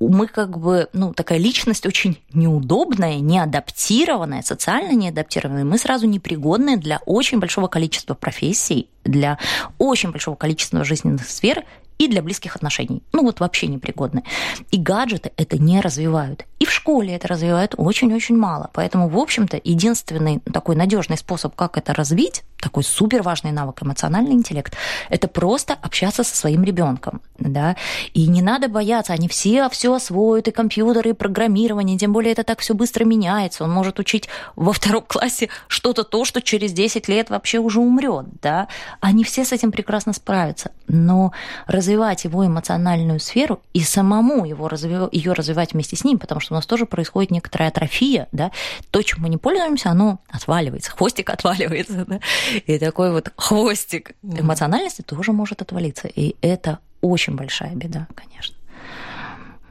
[0.00, 7.00] мы как бы, ну, такая личность очень неудобная, неадаптированная, социально неадаптированная, мы сразу непригодны для
[7.06, 9.38] очень большого количества профессий, для
[9.78, 11.64] очень большого количества жизненных сфер,
[12.00, 13.02] и для близких отношений.
[13.12, 14.24] Ну вот вообще непригодны.
[14.70, 16.46] И гаджеты это не развивают.
[16.58, 18.70] И в школе это развивают очень-очень мало.
[18.72, 24.32] Поэтому, в общем-то, единственный такой надежный способ, как это развить, такой супер важный навык, эмоциональный
[24.32, 24.76] интеллект,
[25.08, 27.76] это просто общаться со своим ребенком, да,
[28.14, 32.44] и не надо бояться, они все все освоят, и компьютеры, и программирование, тем более это
[32.44, 37.08] так все быстро меняется, он может учить во втором классе что-то то, что через 10
[37.08, 38.68] лет вообще уже умрет, да,
[39.00, 41.32] они все с этим прекрасно справятся, но
[41.66, 45.08] развивать его эмоциональную сферу и самому его развив...
[45.12, 48.50] ее развивать вместе с ним, потому что у нас тоже происходит некоторая атрофия, да,
[48.90, 52.20] то, чем мы не пользуемся, оно отваливается, хвостик отваливается, да,
[52.66, 56.08] и такой вот хвостик эмоциональности тоже может отвалиться.
[56.08, 58.56] И это очень большая беда, конечно.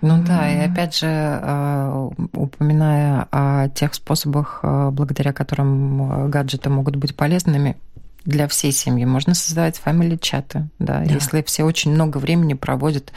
[0.01, 6.69] Ну да, и опять же, э, упоминая о тех способах, э, благодаря которым э, гаджеты
[6.69, 7.75] могут быть полезными,
[8.25, 9.05] для всей семьи.
[9.05, 11.13] Можно создавать family чаты, да, да.
[11.13, 13.11] Если все очень много времени проводят,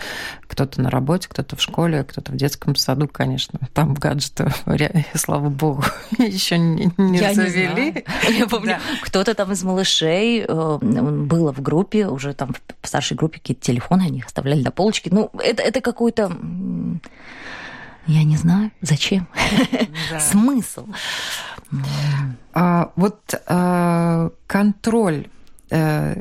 [0.46, 4.52] кто-то на работе, кто-то в школе, кто-то в детском саду, конечно, там гаджеты,
[5.14, 5.84] слава богу,
[6.18, 8.04] еще не, не Я завели.
[8.28, 8.80] Не Я помню, да.
[9.02, 14.02] кто-то там из малышей э, было в группе, уже там в старшей группе какие-то телефоны,
[14.02, 15.10] они оставляли на полочке.
[15.12, 16.32] Ну, это, это какой-то
[18.06, 19.28] я не знаю, зачем.
[20.10, 20.20] Да.
[20.20, 20.86] Смысл.
[22.52, 25.28] А, вот а, контроль,
[25.70, 26.16] а,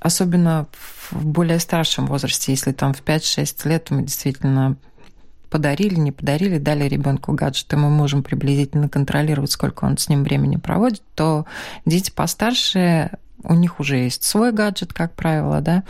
[0.00, 0.66] особенно
[1.10, 4.76] в более старшем возрасте, если там в 5-6 лет мы действительно
[5.48, 10.24] подарили, не подарили, дали ребенку гаджет, и мы можем приблизительно контролировать, сколько он с ним
[10.24, 11.46] времени проводит, то
[11.86, 15.84] дети постарше, у них уже есть свой гаджет, как правило, да,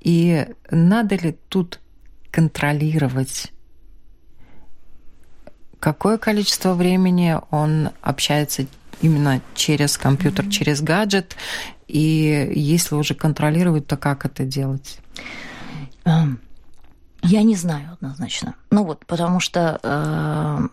[0.00, 1.80] и надо ли тут
[2.30, 3.52] контролировать
[5.80, 8.66] какое количество времени он общается
[9.00, 10.50] именно через компьютер, mm-hmm.
[10.50, 11.36] через гаджет,
[11.86, 14.98] и если уже контролировать, то как это делать?
[16.04, 16.40] Эм,
[17.22, 18.54] я не знаю однозначно.
[18.70, 20.68] Ну вот, потому что э,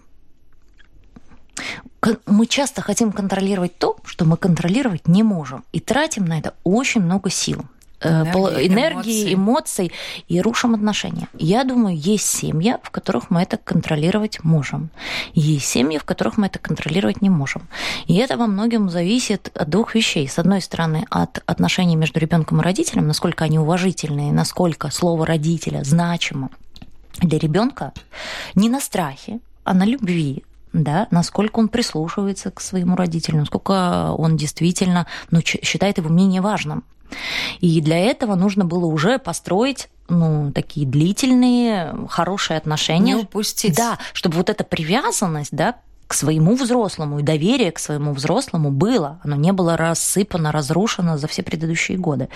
[2.25, 7.01] мы часто хотим контролировать то, что мы контролировать не можем, и тратим на это очень
[7.01, 7.65] много сил.
[8.05, 9.33] Э, энергии, энергии эмоций.
[9.33, 9.91] эмоций
[10.27, 11.27] и рушим отношения.
[11.33, 14.89] Я думаю, есть семьи, в которых мы это контролировать можем.
[15.33, 17.67] Есть семьи, в которых мы это контролировать не можем.
[18.05, 20.27] И это во многом зависит от двух вещей.
[20.27, 25.83] С одной стороны, от отношений между ребенком и родителем, насколько они уважительные, насколько слово родителя
[25.83, 26.49] значимо
[27.21, 27.91] для ребенка,
[28.53, 30.43] не на страхе, а на любви,
[30.83, 36.83] да, насколько он прислушивается к своему родителю, насколько он действительно ну, считает его мнение важным.
[37.61, 43.13] И для этого нужно было уже построить ну, такие длительные, хорошие отношения.
[43.13, 43.75] Не упустить.
[43.75, 45.75] Да, чтобы вот эта привязанность, да,
[46.07, 49.19] к своему взрослому и доверие к своему взрослому было.
[49.23, 52.29] Оно не было рассыпано, разрушено за все предыдущие годы.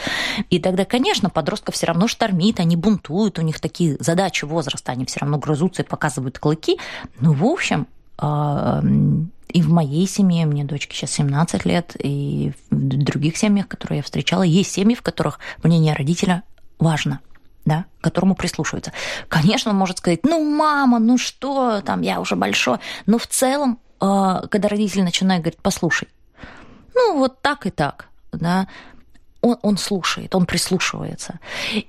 [0.50, 5.06] И тогда, конечно, подростков все равно штормит, они бунтуют, у них такие задачи возраста, они
[5.06, 6.80] все равно грызутся и показывают клыки.
[7.20, 7.88] Ну, в общем,
[8.22, 14.04] и в моей семье, мне дочке сейчас 17 лет, и в других семьях, которые я
[14.04, 16.44] встречала, есть семьи, в которых мнение родителя
[16.78, 17.20] важно
[17.66, 18.94] да, к которому прислушиваются.
[19.28, 22.80] Конечно, он может сказать, ну, мама, ну что, там, я уже большой.
[23.06, 26.08] Но в целом, а, когда родитель начинает говорить, послушай,
[26.96, 28.68] ну, вот так и так, да,
[29.42, 31.40] он, он слушает, он прислушивается.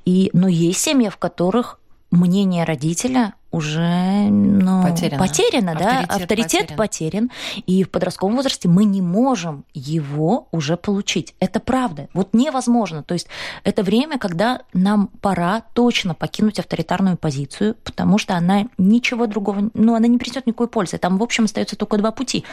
[0.04, 6.76] И, но есть семьи, в которых мнение родителя уже ну, потеряно, потеряно да, авторитет, авторитет
[6.76, 7.28] потерян.
[7.28, 7.30] потерян,
[7.66, 11.34] и в подростковом возрасте мы не можем его уже получить.
[11.40, 12.08] Это правда.
[12.14, 13.02] Вот невозможно.
[13.02, 13.26] То есть
[13.64, 19.94] это время, когда нам пора точно покинуть авторитарную позицию, потому что она ничего другого, ну,
[19.94, 20.98] она не принесет никакой пользы.
[20.98, 22.44] Там, в общем, остается только два пути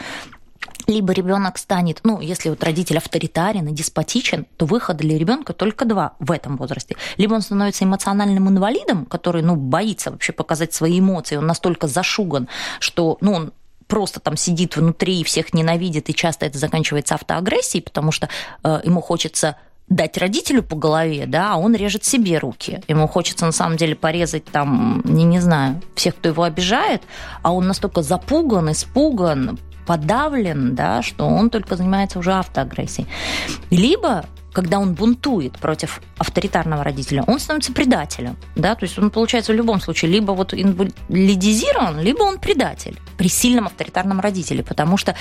[0.86, 5.84] либо ребенок станет, ну, если вот родитель авторитарен и деспотичен, то выхода для ребенка только
[5.84, 6.96] два в этом возрасте.
[7.16, 12.48] Либо он становится эмоциональным инвалидом, который, ну, боится вообще показать свои эмоции, он настолько зашуган,
[12.80, 13.52] что, ну, он
[13.86, 18.28] просто там сидит внутри и всех ненавидит, и часто это заканчивается автоагрессией, потому что
[18.62, 19.56] э, ему хочется
[19.88, 22.82] дать родителю по голове, да, а он режет себе руки.
[22.88, 27.02] Ему хочется на самом деле порезать там, не, не знаю, всех, кто его обижает,
[27.42, 33.08] а он настолько запуган, испуган, подавлен, да, что он только занимается уже автоагрессией.
[33.70, 38.36] Либо когда он бунтует против авторитарного родителя, он становится предателем.
[38.56, 38.74] Да?
[38.74, 43.66] То есть он, получается, в любом случае либо вот инвалидизирован, либо он предатель при сильном
[43.66, 44.64] авторитарном родителе.
[44.64, 45.14] Потому что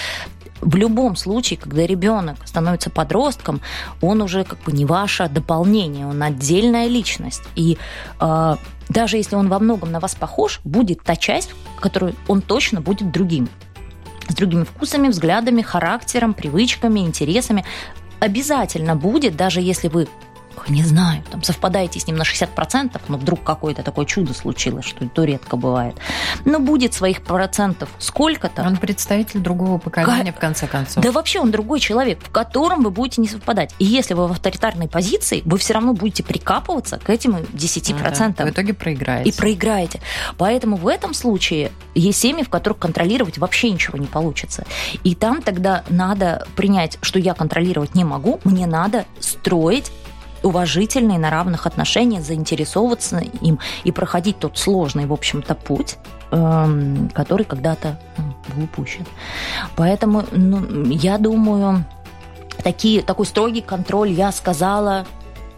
[0.61, 3.61] в любом случае, когда ребенок становится подростком,
[4.01, 7.43] он уже как бы не ваше дополнение, он отдельная личность.
[7.55, 7.77] И
[8.19, 8.55] э,
[8.89, 13.11] даже если он во многом на вас похож, будет та часть, которую он точно будет
[13.11, 13.49] другим
[14.27, 17.65] с другими вкусами, взглядами, характером, привычками, интересами.
[18.19, 20.07] Обязательно будет, даже если вы
[20.67, 25.05] не знаю, там совпадаете с ним на 60%, но вдруг какое-то такое чудо случилось, что
[25.05, 25.95] и то редко бывает.
[26.45, 28.63] Но будет своих процентов сколько-то.
[28.63, 31.03] Он представитель другого поколения, в конце концов.
[31.03, 33.73] Да вообще он другой человек, в котором вы будете не совпадать.
[33.79, 38.27] И если вы в авторитарной позиции, вы все равно будете прикапываться к этим 10%.
[38.27, 38.45] Ну, да.
[38.45, 39.29] В итоге проиграете.
[39.29, 40.01] И проиграете.
[40.37, 44.65] Поэтому в этом случае есть семьи, в которых контролировать вообще ничего не получится.
[45.03, 49.91] И там тогда надо принять, что я контролировать не могу, мне надо строить
[50.43, 55.97] уважительные, на равных отношениях, заинтересовываться им и проходить тот сложный, в общем-то, путь,
[56.31, 59.05] эм, который когда-то ну, был упущен.
[59.75, 61.85] Поэтому ну, я думаю,
[62.63, 65.05] такие, такой строгий контроль, я сказала,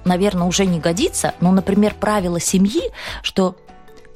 [0.05, 3.55] наверное, уже не годится, но, например, правило семьи, что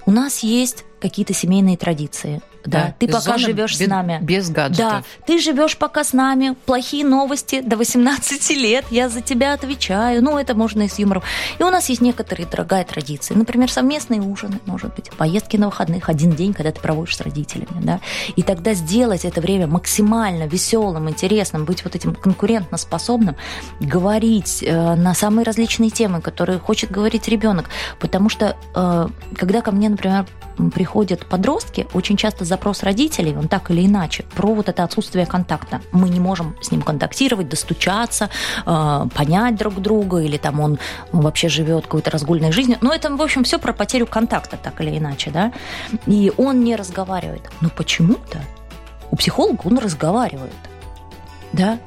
[0.06, 2.96] у нас есть какие-то семейные традиции– да, да.
[2.98, 4.20] ты пока живешь без, с нами.
[4.22, 4.78] Без гаджетов.
[4.78, 6.56] Да, ты живешь пока с нами.
[6.66, 8.86] Плохие новости до 18 лет.
[8.90, 10.24] Я за тебя отвечаю.
[10.24, 11.24] Ну, это можно и с юмором.
[11.60, 13.34] И у нас есть некоторые дорогая традиции.
[13.34, 17.82] Например, совместные ужины, может быть, поездки на выходных, один день, когда ты проводишь с родителями.
[17.82, 18.00] Да?
[18.36, 23.36] И тогда сделать это время максимально веселым, интересным, быть вот этим конкурентоспособным,
[23.80, 27.70] говорить э, на самые различные темы, которые хочет говорить ребенок.
[28.00, 30.26] Потому что, э, когда ко мне, например,
[30.74, 35.82] приходят подростки, очень часто запрос родителей, он так или иначе, про вот это отсутствие контакта.
[35.92, 38.30] Мы не можем с ним контактировать, достучаться,
[38.66, 40.78] э, понять друг друга, или там он
[41.12, 42.78] вообще живет какой-то разгульной жизнью.
[42.82, 45.52] Но это, в общем, все про потерю контакта, так или иначе, да.
[46.06, 47.50] И он не разговаривает.
[47.62, 48.38] Но почему-то
[49.12, 50.62] у психолога он разговаривает.
[51.54, 51.80] Да,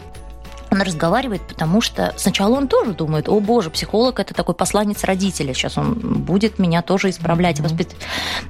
[0.70, 5.54] он разговаривает, потому что сначала он тоже думает, о боже, психолог это такой посланец родителя,
[5.54, 7.94] сейчас он будет меня тоже исправлять, mm-hmm.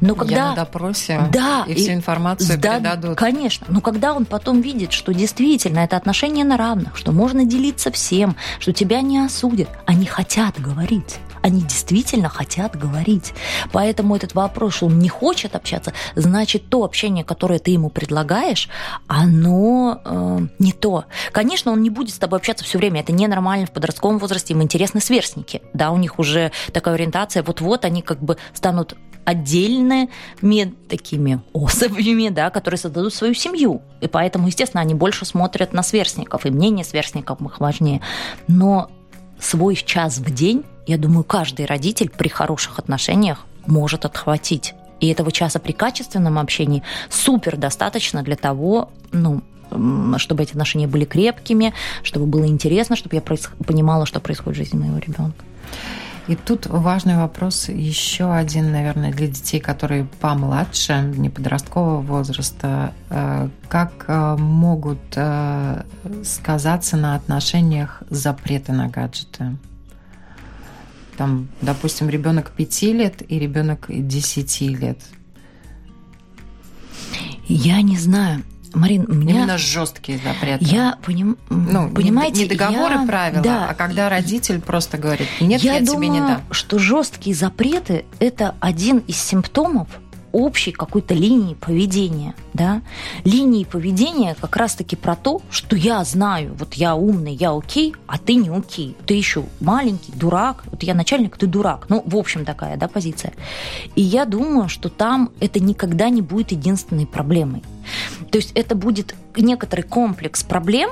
[0.01, 0.35] Но когда...
[0.35, 3.19] Я на допросе, да, и, и всю информацию да, передадут.
[3.19, 7.91] Конечно, но когда он потом видит, что действительно это отношение на равных, что можно делиться
[7.91, 13.33] всем, что тебя не осудят, они хотят говорить они действительно хотят говорить.
[13.71, 18.69] Поэтому этот вопрос, что он не хочет общаться, значит, то общение, которое ты ему предлагаешь,
[19.07, 21.05] оно э, не то.
[21.31, 23.01] Конечно, он не будет с тобой общаться все время.
[23.01, 24.55] Это ненормально в подростковом возрасте.
[24.55, 25.63] Им интересны сверстники.
[25.73, 27.45] Да, у них уже такая ориентация.
[27.45, 30.09] Вот-вот они как бы станут отдельными
[30.89, 33.83] такими особями, да, которые создадут свою семью.
[34.01, 38.01] И поэтому, естественно, они больше смотрят на сверстников, и мнение сверстников их важнее.
[38.49, 38.91] Но
[39.41, 44.75] свой час в день я думаю, каждый родитель при хороших отношениях может отхватить.
[45.01, 49.43] И этого часа при качественном общении супер достаточно для того, ну,
[50.19, 54.79] чтобы эти отношения были крепкими, чтобы было интересно, чтобы я понимала, что происходит в жизни
[54.79, 55.45] моего ребенка.
[56.29, 62.93] И тут важный вопрос еще один, наверное, для детей, которые помладше, не подросткового возраста.
[63.11, 65.85] Э, как э, могут э,
[66.25, 69.57] сказаться на отношениях запреты на гаджеты?
[71.17, 74.99] Там, допустим, ребенок 5 лет и ребенок 10 лет.
[77.47, 78.43] Я не знаю.
[78.77, 79.37] Марин, у меня...
[79.37, 80.65] Именно жесткие запреты.
[80.65, 81.39] Я поним...
[81.49, 83.07] ну, понимаете, не договоры, я...
[83.07, 83.69] правила, да.
[83.71, 86.43] а когда родитель просто говорит, нет, я, я думаю, тебе не дам.
[86.51, 89.89] что жесткие запреты– это один из симптомов
[90.33, 92.83] общей какой-то линии поведения, да,
[93.25, 98.19] линии поведения как раз-таки про то, что я знаю, вот я умный, я окей, а
[98.19, 102.45] ты не окей, ты еще маленький, дурак, вот я начальник, ты дурак, ну, в общем,
[102.45, 103.33] такая, да, позиция.
[103.95, 107.63] И я думаю, что там это никогда не будет единственной проблемой.
[108.31, 110.91] То есть это будет некоторый комплекс проблем,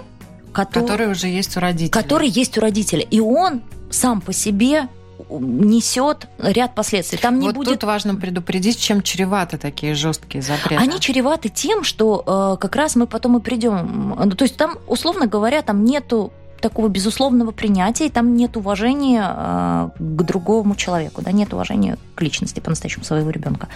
[0.53, 1.91] который, который уже есть у родителей.
[1.91, 3.03] Который есть у родителя.
[3.03, 4.89] И он сам по себе
[5.31, 7.19] несет ряд последствий.
[7.19, 7.75] Там не вот будет...
[7.75, 10.83] тут важно предупредить, чем чреваты такие жесткие запреты.
[10.83, 14.17] Они чреваты тем, что э, как раз мы потом и придем.
[14.19, 16.33] Ну, то есть там, условно говоря, там нету
[16.65, 22.23] такого безусловного принятия, и там нет уважения э, к другому человеку, да, нет уважения к
[22.23, 23.69] личности по-настоящему своего ребенка.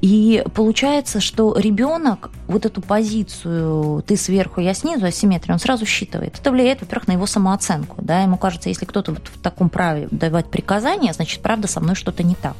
[0.00, 6.36] И получается, что ребенок вот эту позицию ты сверху, я снизу, асимметрию, он сразу считывает.
[6.40, 7.98] Это влияет, во-первых, на его самооценку.
[8.02, 8.22] Да?
[8.22, 12.24] Ему кажется, если кто-то вот в таком праве давать приказания, значит, правда, со мной что-то
[12.24, 12.56] не так.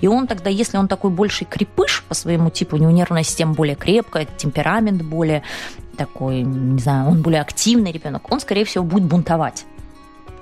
[0.00, 3.52] И он тогда, если он такой больший крепыш по своему типу, у него нервная система
[3.52, 5.42] более крепкая, темперамент более
[5.96, 9.64] такой, не знаю, он более активный ребенок, он, скорее всего, будет бунтовать.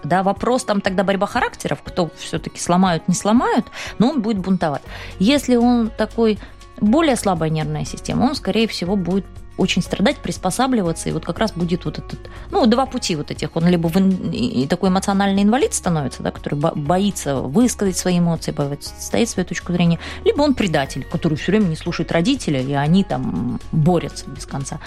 [0.04, 3.66] Да, вопрос там тогда борьба характеров, кто все-таки сломают, не сломают,
[3.98, 4.82] но он будет бунтовать.
[5.18, 6.38] Если он такой
[6.80, 9.26] более слабая нервная система, он, скорее всего, будет
[9.58, 13.54] очень страдать, приспосабливаться, и вот как раз будет вот этот, ну, два пути вот этих.
[13.56, 19.28] Он либо в, такой эмоциональный инвалид становится, да, который боится высказать свои эмоции, боится стоять
[19.28, 23.60] свою точку зрения, либо он предатель, который все время не слушает родителей, и они там
[23.72, 24.80] борются без конца.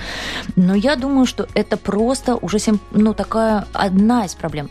[0.55, 2.57] Но я думаю, что это просто уже,
[2.91, 4.69] ну, такая одна из проблем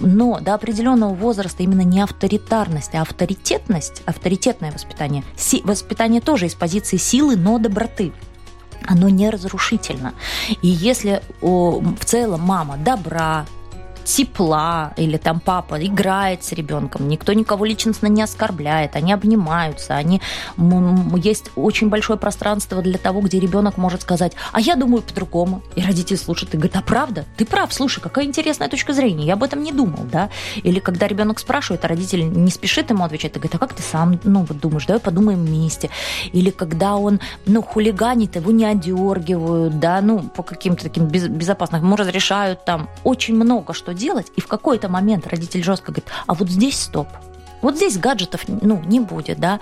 [0.00, 5.24] но до определенного возраста именно не авторитарность, а авторитетность, авторитетное воспитание.
[5.36, 8.12] Си, воспитание тоже из позиции силы, но доброты
[8.86, 10.14] оно не разрушительно.
[10.62, 13.46] И если о, в целом мама добра,
[14.04, 20.20] тепла, или там папа играет с ребенком, никто никого личностно не оскорбляет, они обнимаются, они
[21.16, 25.62] есть очень большое пространство для того, где ребенок может сказать, а я думаю по-другому.
[25.74, 27.24] И родитель слушает и говорит, а правда?
[27.36, 30.30] Ты прав, слушай, какая интересная точка зрения, я об этом не думал, да?
[30.56, 33.82] Или когда ребенок спрашивает, а родитель не спешит ему отвечать, и говорит, а как ты
[33.82, 35.90] сам, ну, вот думаешь, давай подумаем вместе.
[36.32, 41.96] Или когда он, ну, хулиганит, его не одергивают, да, ну, по каким-то таким безопасным, ему
[41.96, 46.48] разрешают там очень много что делать, и в какой-то момент родитель жестко говорит, а вот
[46.48, 47.08] здесь стоп,
[47.62, 49.60] вот здесь гаджетов ну, не будет, да.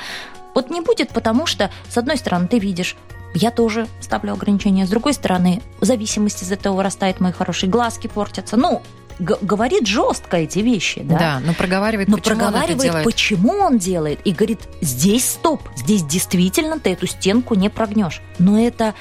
[0.54, 2.96] Вот не будет, потому что, с одной стороны, ты видишь,
[3.34, 8.56] я тоже ставлю ограничения, с другой стороны, зависимость из этого вырастает, мои хорошие глазки портятся.
[8.56, 8.82] Ну,
[9.18, 11.18] говорит жестко эти вещи, да?
[11.18, 13.04] Да, но проговаривает, но почему проговаривает, он это делает.
[13.04, 18.20] почему он делает, и говорит, здесь стоп, здесь действительно ты эту стенку не прогнешь.
[18.38, 18.94] Но это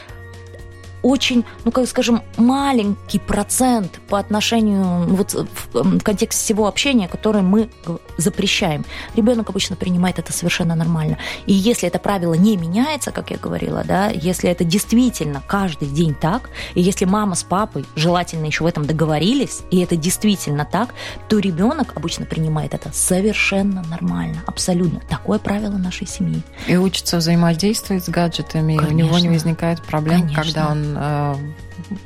[1.04, 7.70] очень, ну, как скажем, маленький процент по отношению вот в контексте всего общения, который мы
[8.18, 8.86] запрещаем.
[9.16, 11.18] Ребенок обычно принимает это совершенно нормально.
[11.46, 16.14] И если это правило не меняется, как я говорила, да, если это действительно каждый день
[16.14, 20.94] так, и если мама с папой желательно еще в этом договорились, и это действительно так,
[21.28, 25.00] то ребенок обычно принимает это совершенно нормально, абсолютно.
[25.10, 26.42] Такое правило нашей семьи.
[26.68, 28.98] И учится взаимодействовать с гаджетами, Конечно.
[28.98, 30.44] и у него не возникает проблем, Конечно.
[30.44, 31.36] когда он э,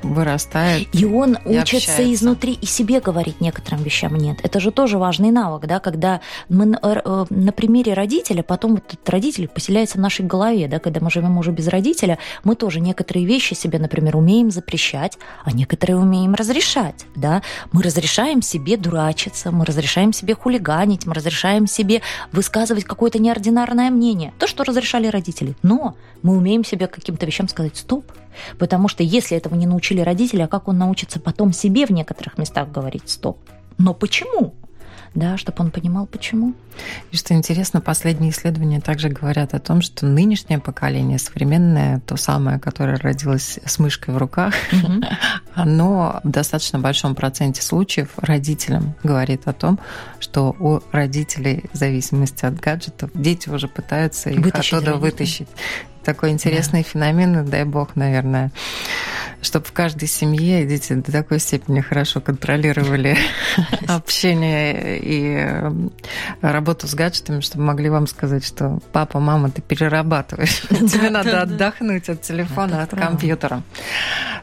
[0.04, 0.88] вырастает.
[0.94, 2.14] И он и учится общается.
[2.14, 4.40] изнутри и себе говорить некоторым вещам нет.
[4.44, 9.48] Это же тоже важный навык, да, когда мы э, на примере родителя, потом этот родитель
[9.48, 13.54] поселяется в нашей голове, да, когда мы живем уже без родителя, мы тоже некоторые вещи
[13.54, 17.42] себе, например, умеем запрещать, а некоторые умеем разрешать, да.
[17.72, 24.34] Мы разрешаем себе дурачиться, мы разрешаем себе хулиганить, мы разрешаем себе высказывать какое-то неординарное мнение,
[24.40, 25.56] то, что разрешали родители.
[25.64, 28.06] Но мы умеем себе каким-то вещам сказать «стоп»,
[28.58, 32.38] Потому что если этого не научили родители, а как он научится потом себе в некоторых
[32.38, 33.38] местах говорить «стоп»?
[33.78, 34.54] Но почему?
[35.16, 36.54] да, чтобы он понимал, почему.
[37.12, 42.60] И что интересно, последние исследования также говорят о том, что нынешнее поколение, современное, то самое,
[42.60, 45.06] которое родилось с мышкой в руках, mm-hmm.
[45.56, 49.80] оно в достаточно большом проценте случаев родителям говорит о том,
[50.20, 55.12] что у родителей, в зависимости от гаджетов, дети уже пытаются их вытащить оттуда родителей.
[55.12, 55.48] вытащить
[56.06, 56.90] такой интересный да.
[56.90, 58.52] феномен, дай бог, наверное,
[59.42, 63.18] чтобы в каждой семье дети до такой степени хорошо контролировали
[63.88, 65.72] общение и э,
[66.42, 70.62] работу с гаджетами, чтобы могли вам сказать, что папа, мама, ты перерабатываешь.
[70.70, 73.64] Тебе надо отдохнуть от телефона, от компьютера.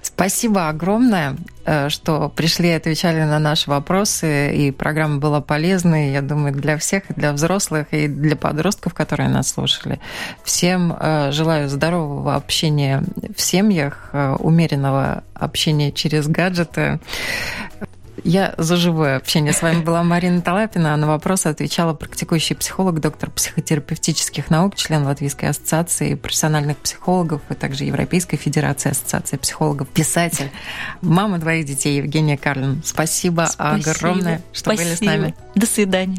[0.03, 6.23] Спасибо огромное, э, что пришли и отвечали на наши вопросы, и программа была полезной, я
[6.23, 10.01] думаю, для всех, и для взрослых, и для подростков, которые нас слушали.
[10.45, 13.05] Всем э, желаю здорового общения
[13.37, 16.99] в семьях, умеренного общения через гаджеты.
[18.25, 19.53] Я за живое общение.
[19.53, 20.97] С вами была Марина Талапина.
[20.97, 27.85] На вопросы отвечала практикующий психолог, доктор психотерапевтических наук, член Латвийской ассоциации профессиональных психологов и также
[27.85, 30.51] Европейской Федерации ассоциации психологов, писатель,
[31.03, 32.83] мама двоих детей Евгения Карлин.
[32.85, 33.91] Спасибо, Спасибо.
[33.91, 34.85] огромное, что Спасибо.
[34.85, 35.35] были с нами.
[35.55, 36.19] До свидания.